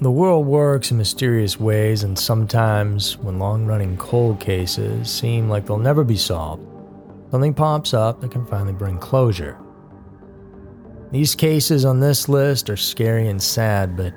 The 0.00 0.12
world 0.12 0.46
works 0.46 0.92
in 0.92 0.96
mysterious 0.96 1.58
ways, 1.58 2.04
and 2.04 2.16
sometimes, 2.16 3.18
when 3.18 3.40
long 3.40 3.66
running 3.66 3.96
cold 3.96 4.38
cases 4.38 5.10
seem 5.10 5.48
like 5.48 5.66
they'll 5.66 5.76
never 5.76 6.04
be 6.04 6.16
solved, 6.16 6.64
something 7.32 7.52
pops 7.52 7.92
up 7.92 8.20
that 8.20 8.30
can 8.30 8.46
finally 8.46 8.74
bring 8.74 8.98
closure. 8.98 9.58
These 11.10 11.34
cases 11.34 11.84
on 11.84 11.98
this 11.98 12.28
list 12.28 12.70
are 12.70 12.76
scary 12.76 13.26
and 13.26 13.42
sad, 13.42 13.96
but 13.96 14.14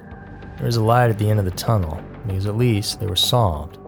there's 0.60 0.76
a 0.76 0.84
light 0.84 1.10
at 1.10 1.18
the 1.18 1.28
end 1.28 1.40
of 1.40 1.46
the 1.46 1.52
tunnel, 1.52 2.00
because 2.28 2.46
at 2.46 2.58
least 2.58 3.00
they 3.00 3.08
were 3.08 3.16
solved. 3.16 3.80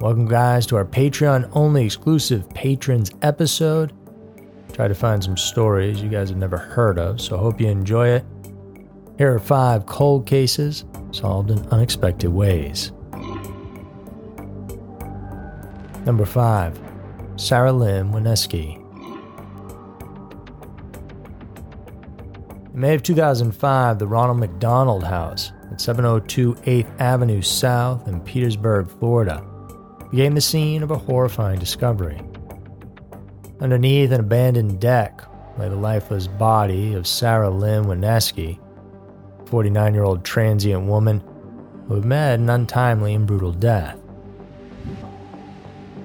Welcome, 0.00 0.28
guys, 0.28 0.66
to 0.66 0.76
our 0.76 0.84
Patreon 0.84 1.50
only 1.52 1.84
exclusive 1.84 2.48
Patrons 2.50 3.10
episode. 3.22 3.92
Try 4.72 4.86
to 4.86 4.94
find 4.94 5.24
some 5.24 5.36
stories 5.36 6.00
you 6.00 6.08
guys 6.08 6.28
have 6.28 6.38
never 6.38 6.58
heard 6.58 6.96
of, 6.96 7.20
so 7.20 7.36
I 7.36 7.40
hope 7.40 7.60
you 7.60 7.66
enjoy 7.66 8.10
it. 8.10 8.24
Here 9.20 9.34
are 9.34 9.38
five 9.38 9.84
cold 9.84 10.24
cases 10.24 10.86
solved 11.10 11.50
in 11.50 11.58
unexpected 11.66 12.30
ways. 12.30 12.90
Number 16.06 16.24
5. 16.24 16.80
Sarah 17.36 17.70
Lynn 17.70 18.12
Wineski. 18.12 18.76
In 22.72 22.80
May 22.80 22.94
of 22.94 23.02
2005, 23.02 23.98
the 23.98 24.06
Ronald 24.06 24.38
McDonald 24.38 25.04
House 25.04 25.52
at 25.70 25.82
702 25.82 26.54
8th 26.54 26.98
Avenue 26.98 27.42
South 27.42 28.08
in 28.08 28.20
Petersburg, 28.20 28.88
Florida, 28.88 29.44
became 30.10 30.34
the 30.34 30.40
scene 30.40 30.82
of 30.82 30.92
a 30.92 30.96
horrifying 30.96 31.58
discovery. 31.58 32.22
Underneath 33.60 34.12
an 34.12 34.20
abandoned 34.20 34.80
deck 34.80 35.20
lay 35.58 35.68
the 35.68 35.76
lifeless 35.76 36.26
body 36.26 36.94
of 36.94 37.06
Sarah 37.06 37.50
Lynn 37.50 37.84
Wineski, 37.84 38.58
49 39.50 39.94
year 39.94 40.04
old 40.04 40.24
transient 40.24 40.86
woman 40.86 41.22
who 41.88 41.96
had 41.96 42.04
met 42.04 42.38
an 42.38 42.48
untimely 42.48 43.14
and 43.14 43.26
brutal 43.26 43.52
death. 43.52 43.98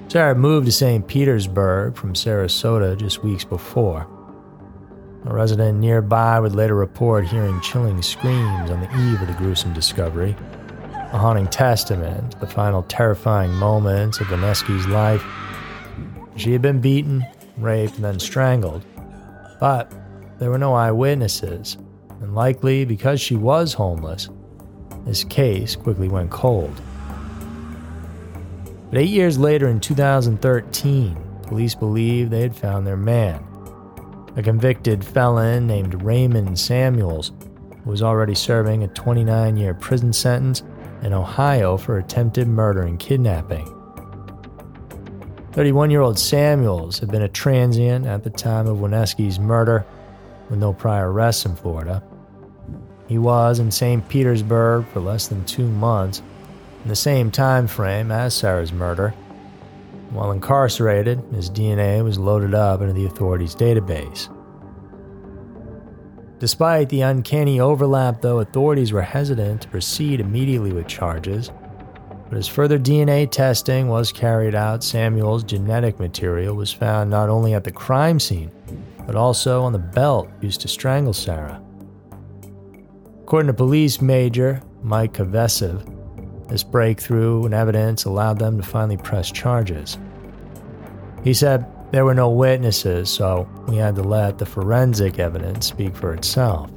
Sarah 0.08 0.34
moved 0.34 0.66
to 0.66 0.72
St. 0.72 1.08
Petersburg 1.08 1.96
from 1.96 2.14
Sarasota 2.14 2.98
just 2.98 3.24
weeks 3.24 3.44
before. 3.44 4.08
A 5.26 5.34
resident 5.34 5.80
nearby 5.80 6.40
would 6.40 6.56
later 6.56 6.74
report 6.74 7.28
hearing 7.28 7.62
chilling 7.62 8.02
screams 8.02 8.72
on 8.72 8.80
the 8.80 8.90
eve 8.98 9.22
of 9.22 9.28
the 9.28 9.34
gruesome 9.34 9.74
discovery, 9.74 10.36
a 11.12 11.18
haunting 11.18 11.48
testament 11.48 12.32
to 12.32 12.40
the 12.40 12.48
final 12.48 12.82
terrifying 12.84 13.52
moments 13.52 14.20
of 14.20 14.28
Wineski's 14.28 14.88
life. 14.88 15.24
She 16.36 16.52
had 16.52 16.62
been 16.62 16.80
beaten, 16.80 17.24
raped, 17.58 17.96
and 17.96 18.06
then 18.06 18.20
strangled, 18.20 18.84
but 19.60 19.92
there 20.40 20.50
were 20.50 20.58
no 20.58 20.74
eyewitnesses, 20.74 21.78
and 22.22 22.36
likely 22.36 22.86
because 22.86 23.20
she 23.20 23.36
was 23.36 23.74
homeless, 23.74 24.30
this 25.06 25.24
case 25.24 25.76
quickly 25.76 26.08
went 26.08 26.32
cold. 26.32 26.82
But 28.90 29.00
eight 29.00 29.10
years 29.10 29.38
later, 29.38 29.68
in 29.68 29.80
2013, 29.80 31.16
police 31.44 31.76
believed 31.76 32.32
they 32.32 32.42
had 32.42 32.56
found 32.56 32.86
their 32.86 32.98
man. 32.98 33.44
A 34.36 34.44
convicted 34.44 35.04
felon 35.04 35.68
named 35.68 36.02
Raymond 36.02 36.58
Samuels, 36.60 37.32
who 37.84 37.90
was 37.90 38.02
already 38.02 38.36
serving 38.36 38.84
a 38.84 38.88
29 38.90 39.58
year 39.58 39.74
prison 39.74 40.12
sentence 40.12 40.64
in 41.04 41.14
Ohio 41.14 41.78
for 41.78 41.98
attempted 41.98 42.48
murder 42.48 42.82
and 42.82 43.00
kidnapping. 43.00 43.72
31 45.52 45.90
year 45.90 46.02
old 46.02 46.20
Samuels 46.20 47.00
had 47.00 47.10
been 47.10 47.22
a 47.22 47.30
transient 47.30 48.06
at 48.06 48.24
the 48.24 48.30
time 48.30 48.68
of 48.68 48.78
Wineski's 48.78 49.40
murder 49.40 49.86
with 50.50 50.60
no 50.60 50.74
prior 50.74 51.12
arrests 51.12 51.46
in 51.46 51.56
Florida. 51.56 52.04
He 53.08 53.18
was 53.18 53.60
in 53.60 53.72
St. 53.72 54.08
Petersburg 54.10 54.88
for 54.88 55.00
less 55.00 55.28
than 55.28 55.46
two 55.46 55.68
months, 55.68 56.22
in 56.84 56.90
the 56.90 56.96
same 56.96 57.32
time 57.32 57.68
frame 57.68 58.12
as 58.12 58.34
Sarah's 58.34 58.72
murder. 58.72 59.12
While 60.12 60.32
incarcerated, 60.32 61.22
his 61.34 61.50
DNA 61.50 62.04
was 62.04 62.18
loaded 62.18 62.54
up 62.54 62.82
into 62.82 62.94
the 62.94 63.06
authorities' 63.06 63.56
database. 63.56 64.30
Despite 66.40 66.90
the 66.90 67.02
uncanny 67.02 67.60
overlap, 67.60 68.22
though, 68.22 68.40
authorities 68.40 68.92
were 68.92 69.02
hesitant 69.02 69.62
to 69.62 69.68
proceed 69.70 70.20
immediately 70.20 70.74
with 70.74 70.88
charges. 70.88 71.50
But 72.30 72.38
as 72.38 72.48
further 72.48 72.78
DNA 72.78 73.30
testing 73.30 73.88
was 73.88 74.12
carried 74.12 74.56
out, 74.56 74.84
Samuel's 74.84 75.44
genetic 75.44 76.00
material 76.00 76.56
was 76.56 76.74
found 76.74 77.10
not 77.10 77.30
only 77.30 77.54
at 77.54 77.64
the 77.64 77.72
crime 77.72 78.20
scene, 78.20 78.52
but 79.06 79.16
also 79.16 79.64
on 79.64 79.74
the 79.74 79.80
belt 79.80 80.30
used 80.42 80.62
to 80.62 80.68
strangle 80.68 81.14
Sarah. 81.14 81.62
According 83.22 83.48
to 83.48 83.54
police 83.54 84.02
major 84.02 84.62
Mike 84.82 85.14
Kovacsev, 85.14 85.92
this 86.48 86.64
breakthrough 86.64 87.46
in 87.46 87.54
evidence 87.54 88.06
allowed 88.06 88.40
them 88.40 88.58
to 88.58 88.64
finally 88.64 88.98
press 88.98 89.32
charges. 89.32 89.98
He 91.24 91.34
said 91.34 91.66
there 91.92 92.06
were 92.06 92.14
no 92.14 92.30
witnesses, 92.30 93.10
so 93.10 93.50
we 93.68 93.78
had 93.78 93.96
to 93.96 94.04
let 94.04 94.38
the 94.38 94.46
forensic 94.46 95.18
evidence 95.18 95.66
speak 95.66 95.96
for 95.96 96.14
itself. 96.14 96.70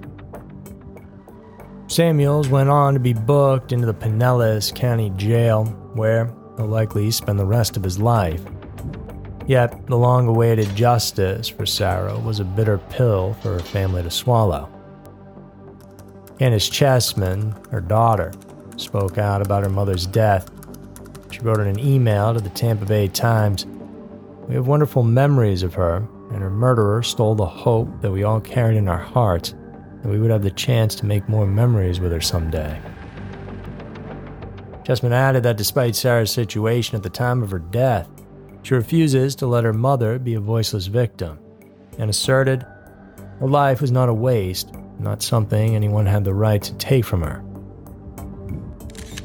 Samuels 1.89 2.49
went 2.49 2.69
on 2.69 2.95
to 2.95 3.01
be 3.01 3.15
booked 3.15 3.73
into 3.73 3.87
the 3.87 3.95
Pinellas 3.95 4.75
County 4.75 5.11
Jail, 5.17 5.65
where 5.95 6.33
he'll 6.57 6.67
likely 6.67 7.11
spend 7.11 7.39
the 7.39 7.47
rest 7.47 7.77
of 7.77 7.83
his 7.83 7.99
life. 7.99 8.43
Yet, 9.49 9.87
the 9.87 9.97
long 9.97 10.29
awaited 10.29 10.77
justice 10.77 11.49
for 11.49 11.65
Sarah 11.65 12.19
was 12.19 12.39
a 12.39 12.45
bitter 12.45 12.77
pill 12.77 13.33
for 13.41 13.55
her 13.55 13.59
family 13.59 14.03
to 14.03 14.11
swallow. 14.11 14.69
Candace 16.39 16.69
Chessman, 16.69 17.55
her 17.71 17.81
daughter, 17.81 18.31
spoke 18.77 19.17
out 19.17 19.41
about 19.41 19.63
her 19.63 19.71
mother's 19.71 20.07
death. 20.07 20.51
She 21.31 21.41
wrote 21.41 21.61
in 21.61 21.67
an 21.67 21.79
email 21.79 22.35
to 22.35 22.41
the 22.41 22.51
Tampa 22.51 22.85
Bay 22.85 23.09
Times 23.09 23.65
We 24.47 24.55
have 24.55 24.67
wonderful 24.67 25.03
memories 25.03 25.63
of 25.63 25.73
her, 25.75 26.07
and 26.31 26.43
her 26.43 26.51
murderer 26.51 27.03
stole 27.03 27.35
the 27.35 27.47
hope 27.47 28.03
that 28.03 28.13
we 28.13 28.25
all 28.25 28.43
carried 28.43 28.77
in 28.77 28.87
our 28.87 28.99
hearts 28.99 29.55
that 30.03 30.11
we 30.11 30.19
would 30.19 30.31
have 30.31 30.43
the 30.43 30.51
chance 30.51 30.95
to 30.97 31.07
make 31.07 31.27
more 31.27 31.47
memories 31.47 32.01
with 32.01 32.13
her 32.13 32.21
someday. 32.21 32.79
Chessman 34.85 35.13
added 35.13 35.43
that 35.45 35.57
despite 35.57 35.97
Sarah's 35.97 36.31
situation 36.31 36.97
at 36.97 37.03
the 37.03 37.09
time 37.09 37.43
of 37.43 37.51
her 37.51 37.59
death, 37.59 38.09
she 38.69 38.75
refuses 38.75 39.35
to 39.35 39.47
let 39.47 39.65
her 39.65 39.73
mother 39.73 40.19
be 40.19 40.35
a 40.35 40.41
voiceless 40.41 40.89
victim, 40.89 41.39
and 41.99 42.11
asserted 42.11 42.67
her 43.41 43.49
life 43.49 43.81
was 43.81 43.91
not 43.91 44.11
a 44.11 44.13
waste, 44.15 44.75
not 44.99 45.23
something 45.23 45.75
anyone 45.75 46.05
had 46.05 46.23
the 46.23 46.35
right 46.35 46.61
to 46.63 46.75
take 46.75 47.07
from 47.07 47.23
her. 47.23 47.43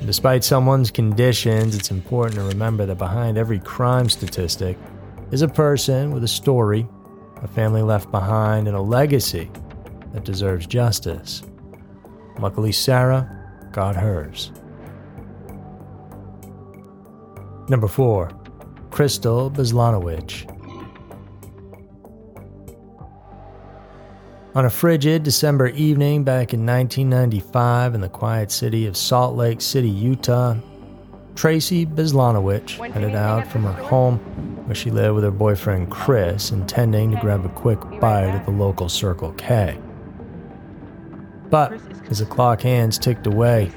Despite 0.05 0.45
someone's 0.45 0.91
conditions, 0.91 1.75
it's 1.75 1.91
important 1.91 2.35
to 2.35 2.43
remember 2.43 2.85
that 2.85 2.97
behind 2.97 3.37
every 3.37 3.59
crime 3.59 4.07
statistic 4.07 4.77
is 5.31 5.41
a 5.41 5.47
person 5.49 6.11
with 6.11 6.23
a 6.23 6.27
story, 6.29 6.87
a 7.41 7.47
family 7.49 7.81
left 7.81 8.09
behind, 8.11 8.69
and 8.69 8.77
a 8.77 8.81
legacy 8.81 9.51
that 10.13 10.23
deserves 10.23 10.67
justice. 10.67 11.43
Luckily, 12.39 12.71
Sarah 12.71 13.29
got 13.73 13.97
hers. 13.97 14.53
Number 17.67 17.89
4. 17.89 18.42
Crystal 18.93 19.49
Beslanowitch. 19.49 20.47
On 24.53 24.65
a 24.65 24.69
frigid 24.69 25.23
December 25.23 25.69
evening 25.69 26.23
back 26.23 26.53
in 26.53 26.63
1995 26.63 27.95
in 27.95 28.01
the 28.01 28.07
quiet 28.09 28.51
city 28.51 28.85
of 28.85 28.95
Salt 28.95 29.35
Lake 29.35 29.61
City, 29.61 29.89
Utah, 29.89 30.57
Tracy 31.33 31.87
Beslanowitch 31.87 32.77
headed 32.91 33.15
out 33.15 33.47
from 33.47 33.63
her 33.63 33.73
home 33.73 34.19
where 34.67 34.75
she 34.75 34.91
lived 34.91 35.15
with 35.15 35.23
her 35.23 35.31
boyfriend 35.31 35.89
Chris, 35.89 36.51
intending 36.51 37.09
to 37.09 37.17
grab 37.19 37.43
a 37.43 37.49
quick 37.49 37.79
bite 37.99 38.29
at 38.29 38.45
the 38.45 38.51
local 38.51 38.89
Circle 38.89 39.33
K. 39.33 39.75
But 41.49 41.73
as 42.11 42.19
the 42.19 42.27
clock 42.27 42.61
hands 42.61 42.99
ticked 42.99 43.25
away, 43.25 43.71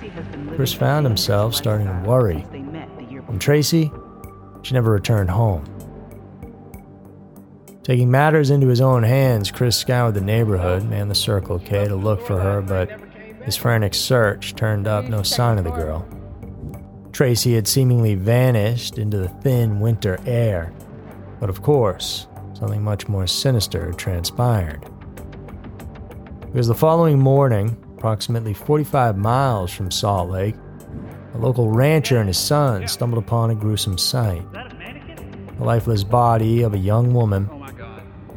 Chris 0.57 0.75
found 0.75 1.07
himself 1.07 1.55
starting 1.55 1.87
to 1.87 2.07
worry. 2.07 2.45
And 3.29 3.41
Tracy, 3.41 3.91
she 4.67 4.75
never 4.75 4.91
returned 4.91 5.31
home. 5.31 5.65
Taking 7.85 8.11
matters 8.11 8.51
into 8.51 8.67
his 8.67 8.81
own 8.81 9.05
hands, 9.05 9.53
Chris 9.53 9.77
scoured 9.77 10.15
the 10.15 10.21
neighborhood 10.21 10.83
and 10.91 11.09
the 11.09 11.15
Circle 11.15 11.61
K 11.61 11.87
to 11.87 11.95
look 11.95 12.21
for 12.27 12.41
her, 12.41 12.61
but 12.61 12.91
his 13.45 13.57
frantic 13.57 13.95
search 13.95 14.57
turned 14.57 14.89
up 14.89 15.05
no 15.05 15.23
sign 15.23 15.59
of 15.59 15.63
the 15.65 15.71
girl. 15.71 16.05
Tracy 17.13 17.55
had 17.55 17.69
seemingly 17.69 18.17
vanished 18.17 18.99
into 18.99 19.19
the 19.19 19.29
thin 19.29 19.79
winter 19.79 20.19
air, 20.27 20.73
but 21.39 21.49
of 21.49 21.63
course, 21.63 22.27
something 22.53 22.83
much 22.83 23.07
more 23.07 23.29
sinister 23.29 23.93
transpired. 23.93 24.85
Because 26.41 26.67
the 26.67 26.75
following 26.75 27.21
morning, 27.21 27.77
approximately 27.97 28.53
45 28.53 29.17
miles 29.17 29.73
from 29.73 29.93
Salt 29.93 30.29
Lake, 30.29 30.57
a 31.37 31.39
local 31.39 31.71
rancher 31.71 32.19
and 32.19 32.29
his 32.29 32.39
son 32.39 32.89
stumbled 32.89 33.23
upon 33.23 33.51
a 33.51 33.55
gruesome 33.55 33.99
sight. 33.99 34.43
The 35.59 35.65
lifeless 35.65 36.03
body 36.03 36.63
of 36.63 36.73
a 36.73 36.79
young 36.79 37.13
woman 37.13 37.51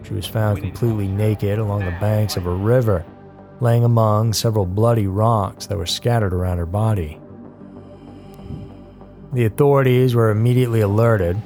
she 0.10 0.16
was 0.16 0.26
found 0.26 0.60
completely 0.60 1.08
naked 1.08 1.60
along 1.60 1.86
the 1.86 1.92
banks 1.92 2.36
of 2.36 2.48
a 2.48 2.54
river, 2.54 3.06
laying 3.60 3.84
among 3.84 4.34
several 4.34 4.66
bloody 4.66 5.06
rocks 5.06 5.68
that 5.68 5.78
were 5.78 5.86
scattered 5.86 6.34
around 6.34 6.58
her 6.58 6.66
body. 6.66 7.20
The 9.34 9.46
authorities 9.46 10.16
were 10.16 10.32
immediately 10.32 10.82
alerted. 10.82 11.40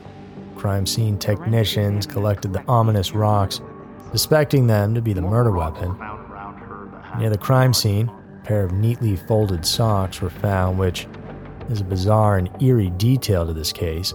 Crime 0.56 0.86
scene 0.86 1.18
technicians 1.18 2.08
collected 2.08 2.54
the 2.54 2.64
ominous 2.70 3.12
rocks, 3.14 3.60
suspecting 4.12 4.68
them 4.68 4.96
to 4.96 5.02
be 5.02 5.12
the 5.12 5.22
murder 5.22 5.52
weapon. 5.52 5.98
Near 7.20 7.30
the 7.30 7.38
crime 7.38 7.74
scene, 7.74 8.10
a 8.10 8.46
pair 8.46 8.64
of 8.64 8.72
neatly 8.72 9.18
folded 9.18 9.66
socks 9.66 10.22
were 10.22 10.30
found, 10.30 10.80
which 10.80 11.06
is 11.70 11.82
a 11.82 11.86
bizarre 11.86 12.38
and 12.38 12.50
eerie 12.62 12.90
detail 12.92 13.46
to 13.46 13.54
this 13.54 13.72
case. 13.72 14.14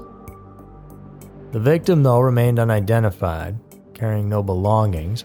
The 1.52 1.60
victim, 1.60 2.02
though, 2.02 2.20
remained 2.20 2.58
unidentified, 2.58 3.58
carrying 3.94 4.28
no 4.28 4.42
belongings. 4.42 5.24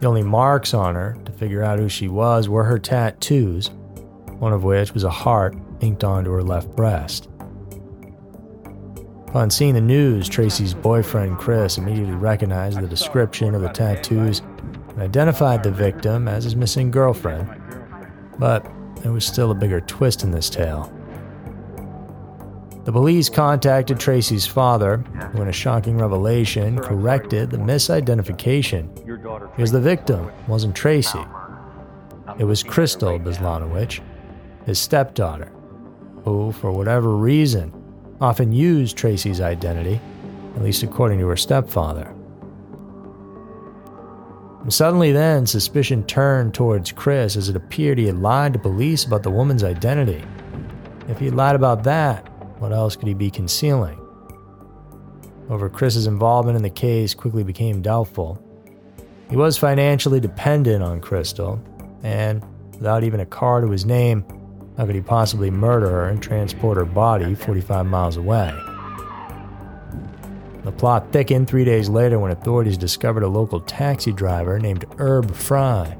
The 0.00 0.06
only 0.06 0.22
marks 0.22 0.74
on 0.74 0.94
her 0.94 1.16
to 1.24 1.32
figure 1.32 1.62
out 1.62 1.78
who 1.78 1.88
she 1.88 2.06
was 2.06 2.48
were 2.48 2.64
her 2.64 2.78
tattoos, 2.78 3.70
one 4.38 4.52
of 4.52 4.62
which 4.62 4.92
was 4.92 5.04
a 5.04 5.10
heart 5.10 5.56
inked 5.80 6.04
onto 6.04 6.30
her 6.32 6.42
left 6.42 6.68
breast. 6.76 7.28
Upon 9.28 9.50
seeing 9.50 9.74
the 9.74 9.80
news, 9.80 10.28
Tracy's 10.28 10.74
boyfriend 10.74 11.38
Chris 11.38 11.76
immediately 11.76 12.14
recognized 12.14 12.80
the 12.80 12.86
description 12.86 13.54
of 13.54 13.60
the 13.60 13.68
tattoos 13.68 14.40
and 14.88 15.02
identified 15.02 15.62
the 15.62 15.70
victim 15.70 16.28
as 16.28 16.44
his 16.44 16.56
missing 16.56 16.90
girlfriend. 16.90 17.48
But 18.38 18.66
there 19.02 19.12
was 19.12 19.26
still 19.26 19.50
a 19.50 19.54
bigger 19.54 19.80
twist 19.80 20.24
in 20.24 20.30
this 20.30 20.48
tale. 20.48 20.92
The 22.88 22.92
police 22.92 23.28
contacted 23.28 24.00
Tracy's 24.00 24.46
father, 24.46 24.96
who, 24.96 25.42
in 25.42 25.48
a 25.48 25.52
shocking 25.52 25.98
revelation, 25.98 26.78
corrected 26.78 27.50
the 27.50 27.58
misidentification 27.58 28.94
because 29.54 29.70
the 29.70 29.78
victim 29.78 30.32
wasn't 30.46 30.74
Tracy. 30.74 31.22
It 32.38 32.44
was 32.44 32.62
Crystal 32.62 33.18
Beslanowitch, 33.18 34.00
his 34.64 34.78
stepdaughter, 34.78 35.52
who, 36.24 36.50
for 36.50 36.72
whatever 36.72 37.14
reason, 37.14 37.74
often 38.22 38.54
used 38.54 38.96
Tracy's 38.96 39.42
identity, 39.42 40.00
at 40.56 40.62
least 40.62 40.82
according 40.82 41.18
to 41.18 41.28
her 41.28 41.36
stepfather. 41.36 42.14
And 44.62 44.72
suddenly, 44.72 45.12
then, 45.12 45.44
suspicion 45.44 46.04
turned 46.04 46.54
towards 46.54 46.92
Chris 46.92 47.36
as 47.36 47.50
it 47.50 47.56
appeared 47.56 47.98
he 47.98 48.06
had 48.06 48.22
lied 48.22 48.54
to 48.54 48.58
police 48.58 49.04
about 49.04 49.24
the 49.24 49.30
woman's 49.30 49.62
identity. 49.62 50.24
If 51.06 51.18
he 51.18 51.26
had 51.26 51.34
lied 51.34 51.54
about 51.54 51.82
that, 51.82 52.27
what 52.58 52.72
else 52.72 52.96
could 52.96 53.08
he 53.08 53.14
be 53.14 53.30
concealing? 53.30 53.98
Over 55.50 55.68
Chris's 55.68 56.06
involvement 56.06 56.56
in 56.56 56.62
the 56.62 56.70
case 56.70 57.14
quickly 57.14 57.42
became 57.42 57.80
doubtful. 57.80 58.42
He 59.30 59.36
was 59.36 59.56
financially 59.56 60.20
dependent 60.20 60.82
on 60.82 61.00
Crystal, 61.00 61.60
and 62.02 62.44
without 62.72 63.04
even 63.04 63.20
a 63.20 63.26
car 63.26 63.60
to 63.60 63.70
his 63.70 63.84
name, 63.84 64.24
how 64.76 64.86
could 64.86 64.94
he 64.94 65.00
possibly 65.00 65.50
murder 65.50 65.88
her 65.88 66.08
and 66.08 66.22
transport 66.22 66.76
her 66.76 66.84
body 66.84 67.34
45 67.34 67.86
miles 67.86 68.16
away? 68.16 68.52
The 70.64 70.72
plot 70.72 71.12
thickened 71.12 71.48
three 71.48 71.64
days 71.64 71.88
later 71.88 72.18
when 72.18 72.30
authorities 72.30 72.76
discovered 72.76 73.22
a 73.22 73.28
local 73.28 73.60
taxi 73.60 74.12
driver 74.12 74.58
named 74.58 74.84
Herb 74.98 75.34
Fry. 75.34 75.96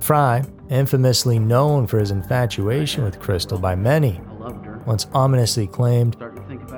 Fry, 0.00 0.42
infamously 0.70 1.38
known 1.38 1.86
for 1.86 1.98
his 1.98 2.10
infatuation 2.10 3.04
with 3.04 3.20
Crystal 3.20 3.58
by 3.58 3.74
many, 3.76 4.20
once 4.88 5.06
ominously 5.12 5.66
claimed, 5.66 6.16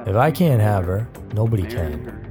If 0.05 0.17
I 0.17 0.33
can't 0.33 0.61
have 0.61 0.85
her, 0.85 1.09
nobody 1.33 1.63
can. 1.63 2.29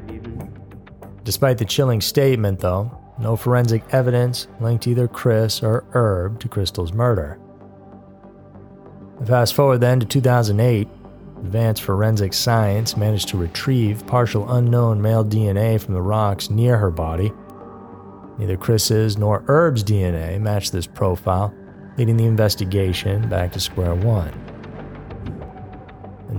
Despite 1.24 1.58
the 1.58 1.66
chilling 1.66 2.02
statement, 2.02 2.60
though, 2.60 2.92
no 3.18 3.38
forensic 3.38 3.84
evidence 3.92 4.48
linked 4.60 4.88
either 4.88 5.08
Chris 5.08 5.64
or 5.64 5.86
Herb 5.94 6.40
to 6.42 6.50
Crystal's 6.50 6.92
murder. 6.92 7.40
Fast 9.26 9.54
forward 9.54 9.80
then 9.80 10.02
to 10.02 10.06
2008, 10.06 10.88
advanced 11.38 11.82
forensic 11.82 12.34
science 12.34 12.98
managed 12.98 13.30
to 13.30 13.38
retrieve 13.38 14.06
partial 14.06 14.52
unknown 14.52 15.02
male 15.02 15.24
DNA 15.24 15.80
from 15.80 15.94
the 15.94 16.02
rocks 16.02 16.50
near 16.50 16.78
her 16.78 16.92
body. 16.92 17.32
Neither 18.38 18.58
Chris's 18.58 19.18
nor 19.18 19.44
Herb's 19.48 19.84
DNA 19.84 20.42
matched 20.42 20.74
this 20.74 20.88
profile, 20.88 21.54
leading 21.98 22.18
the 22.18 22.26
investigation 22.26 23.30
back 23.30 23.54
to 23.54 23.62
square 23.62 23.96
one. 23.96 24.49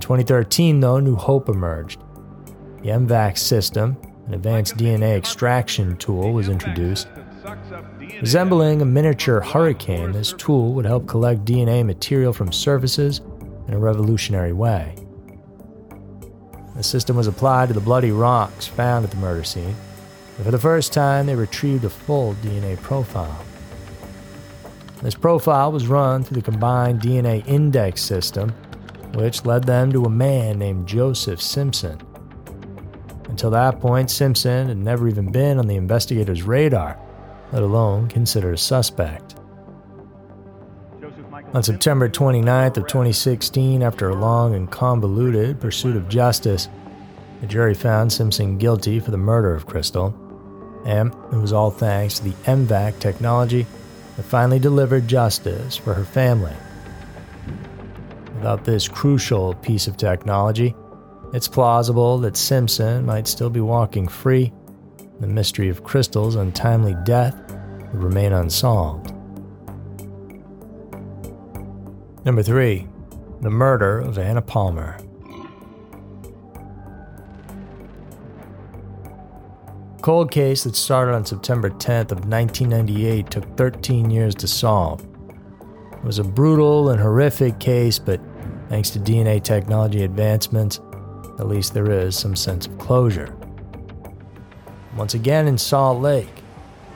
In 0.01 0.03
2013, 0.03 0.81
though, 0.81 0.99
new 0.99 1.15
hope 1.15 1.51
emerged. 1.51 2.01
The 2.81 2.89
MVAX 2.89 3.37
system, 3.37 3.99
an 4.27 4.33
advanced 4.33 4.79
DNA 4.79 5.15
extraction 5.15 5.99
tool, 5.99 6.33
was 6.33 6.49
introduced. 6.49 7.07
Resembling 8.19 8.81
a 8.81 8.87
miniature 8.87 9.43
hurricane, 9.43 10.13
this 10.13 10.33
tool 10.39 10.73
would 10.73 10.87
help 10.87 11.07
collect 11.07 11.45
DNA 11.45 11.85
material 11.85 12.33
from 12.33 12.51
surfaces 12.51 13.21
in 13.69 13.75
a 13.75 13.79
revolutionary 13.79 14.55
way. 14.55 14.97
The 16.77 16.83
system 16.83 17.15
was 17.15 17.27
applied 17.27 17.69
to 17.69 17.75
the 17.75 17.81
bloody 17.83 18.11
rocks 18.11 18.67
found 18.67 19.05
at 19.05 19.11
the 19.11 19.19
murder 19.19 19.45
scene, 19.45 19.77
and 20.39 20.47
for 20.47 20.51
the 20.51 20.59
first 20.59 20.95
time, 20.95 21.27
they 21.27 21.35
retrieved 21.35 21.85
a 21.85 21.91
full 21.91 22.33
DNA 22.37 22.81
profile. 22.81 23.45
This 25.03 25.15
profile 25.15 25.71
was 25.71 25.89
run 25.89 26.25
through 26.25 26.41
the 26.41 26.51
combined 26.51 27.03
DNA 27.03 27.47
index 27.47 28.01
system 28.01 28.55
which 29.15 29.45
led 29.45 29.65
them 29.65 29.93
to 29.93 30.05
a 30.05 30.11
man 30.11 30.59
named 30.59 30.87
Joseph 30.87 31.41
Simpson. 31.41 32.01
Until 33.29 33.51
that 33.51 33.81
point, 33.81 34.11
Simpson 34.11 34.69
had 34.69 34.77
never 34.77 35.09
even 35.09 35.31
been 35.31 35.59
on 35.59 35.67
the 35.67 35.77
investigators' 35.77 36.43
radar, 36.43 36.99
let 37.53 37.63
alone 37.63 38.09
considered 38.09 38.55
a 38.55 38.59
suspect. 38.59 39.37
On 41.53 41.63
September 41.63 42.09
29th 42.09 42.77
of 42.77 42.87
2016, 42.87 43.83
after 43.83 44.09
a 44.09 44.15
long 44.15 44.55
and 44.55 44.71
convoluted 44.71 45.61
pursuit 45.61 45.97
of 45.97 46.09
justice, 46.09 46.69
the 47.41 47.47
jury 47.47 47.75
found 47.75 48.13
Simpson 48.13 48.59
guilty 48.59 49.01
for 49.01 49.11
the 49.11 49.17
murder 49.17 49.55
of 49.55 49.67
Crystal, 49.67 50.15
and 50.85 51.13
it 51.33 51.37
was 51.37 51.53
all 51.53 51.71
thanks 51.71 52.19
to 52.19 52.25
the 52.25 52.35
M-Vac 52.47 52.99
technology 52.99 53.67
that 54.17 54.23
finally 54.23 54.59
delivered 54.59 55.09
justice 55.09 55.77
for 55.77 55.95
her 55.95 56.05
family. 56.05 56.55
Without 58.41 58.65
this 58.65 58.89
crucial 58.89 59.53
piece 59.57 59.87
of 59.87 59.99
technology, 59.99 60.75
it's 61.35 61.47
plausible 61.47 62.17
that 62.21 62.39
Simpson 62.39 63.05
might 63.05 63.29
still 63.29 63.51
be 63.51 63.61
walking 63.61 64.09
free. 64.09 64.51
The 65.21 65.27
mystery 65.27 65.69
of 65.69 65.85
Crystal's 65.85 66.37
untimely 66.37 66.97
death 67.05 67.39
would 67.93 68.03
remain 68.03 68.33
unsolved. 68.33 69.13
Number 72.25 72.43
3. 72.43 72.89
The 73.43 73.51
Murder 73.51 73.99
of 73.99 74.17
Anna 74.17 74.41
Palmer. 74.41 74.97
Cold 80.01 80.31
case 80.31 80.65
that 80.65 80.77
started 80.77 81.13
on 81.13 81.27
September 81.27 81.69
10th 81.69 82.11
of 82.11 82.25
1998 82.25 83.31
took 83.31 83.57
13 83.59 84.11
years 84.11 84.35
to 84.37 84.49
solve. 84.49 85.07
It 85.93 86.05
was 86.05 86.19
a 86.19 86.25
brutal 86.25 86.89
and 86.89 86.99
horrific 86.99 87.61
case, 87.61 87.99
but 87.99 88.19
Thanks 88.71 88.91
to 88.91 89.01
DNA 89.01 89.43
technology 89.43 90.05
advancements, 90.05 90.79
at 91.41 91.49
least 91.49 91.75
there 91.75 91.91
is 91.91 92.17
some 92.17 92.37
sense 92.37 92.67
of 92.67 92.79
closure. 92.79 93.37
Once 94.97 95.15
again 95.15 95.49
in 95.49 95.59
Salt 95.59 96.01
Lake, 96.01 96.29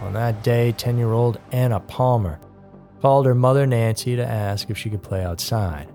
On 0.01 0.13
that 0.13 0.45
day, 0.45 0.71
10 0.71 0.99
year 0.99 1.13
old 1.13 1.41
Anna 1.51 1.81
Palmer 1.81 2.39
called 3.01 3.27
her 3.27 3.35
mother 3.35 3.67
Nancy 3.67 4.15
to 4.15 4.25
ask 4.25 4.71
if 4.71 4.79
she 4.79 4.89
could 4.89 5.03
play 5.03 5.25
outside. 5.25 5.89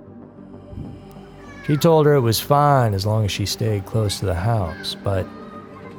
She 1.65 1.77
told 1.77 2.05
her 2.07 2.15
it 2.15 2.21
was 2.21 2.41
fine 2.41 2.93
as 2.93 3.05
long 3.05 3.24
as 3.24 3.31
she 3.31 3.45
stayed 3.45 3.86
close 3.86 4.19
to 4.19 4.25
the 4.25 4.36
house, 4.36 4.98
but 5.01 5.25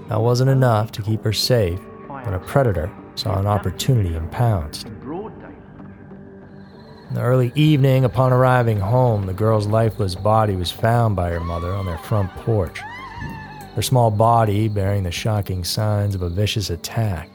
that 0.09 0.21
wasn't 0.21 0.51
enough 0.51 0.93
to 0.93 1.03
keep 1.03 1.25
her 1.25 1.33
safe 1.33 1.81
when 2.09 2.35
a 2.35 2.39
predator 2.41 2.91
saw 3.15 3.39
an 3.39 3.47
opportunity 3.47 4.15
and 4.15 4.31
pounced. 4.31 4.89
In 7.11 7.17
the 7.17 7.23
early 7.23 7.51
evening, 7.57 8.05
upon 8.05 8.33
arriving 8.33 8.79
home, 8.79 9.27
the 9.27 9.33
girl's 9.33 9.67
lifeless 9.67 10.15
body 10.15 10.55
was 10.55 10.71
found 10.71 11.17
by 11.17 11.31
her 11.31 11.41
mother 11.41 11.75
on 11.75 11.85
their 11.85 11.99
front 11.99 12.31
porch, 12.37 12.79
her 13.75 13.83
small 13.83 14.13
body 14.13 14.69
bearing 14.69 15.03
the 15.03 15.11
shocking 15.11 15.65
signs 15.65 16.15
of 16.15 16.23
a 16.23 16.29
vicious 16.31 16.71
attack. 16.71 17.29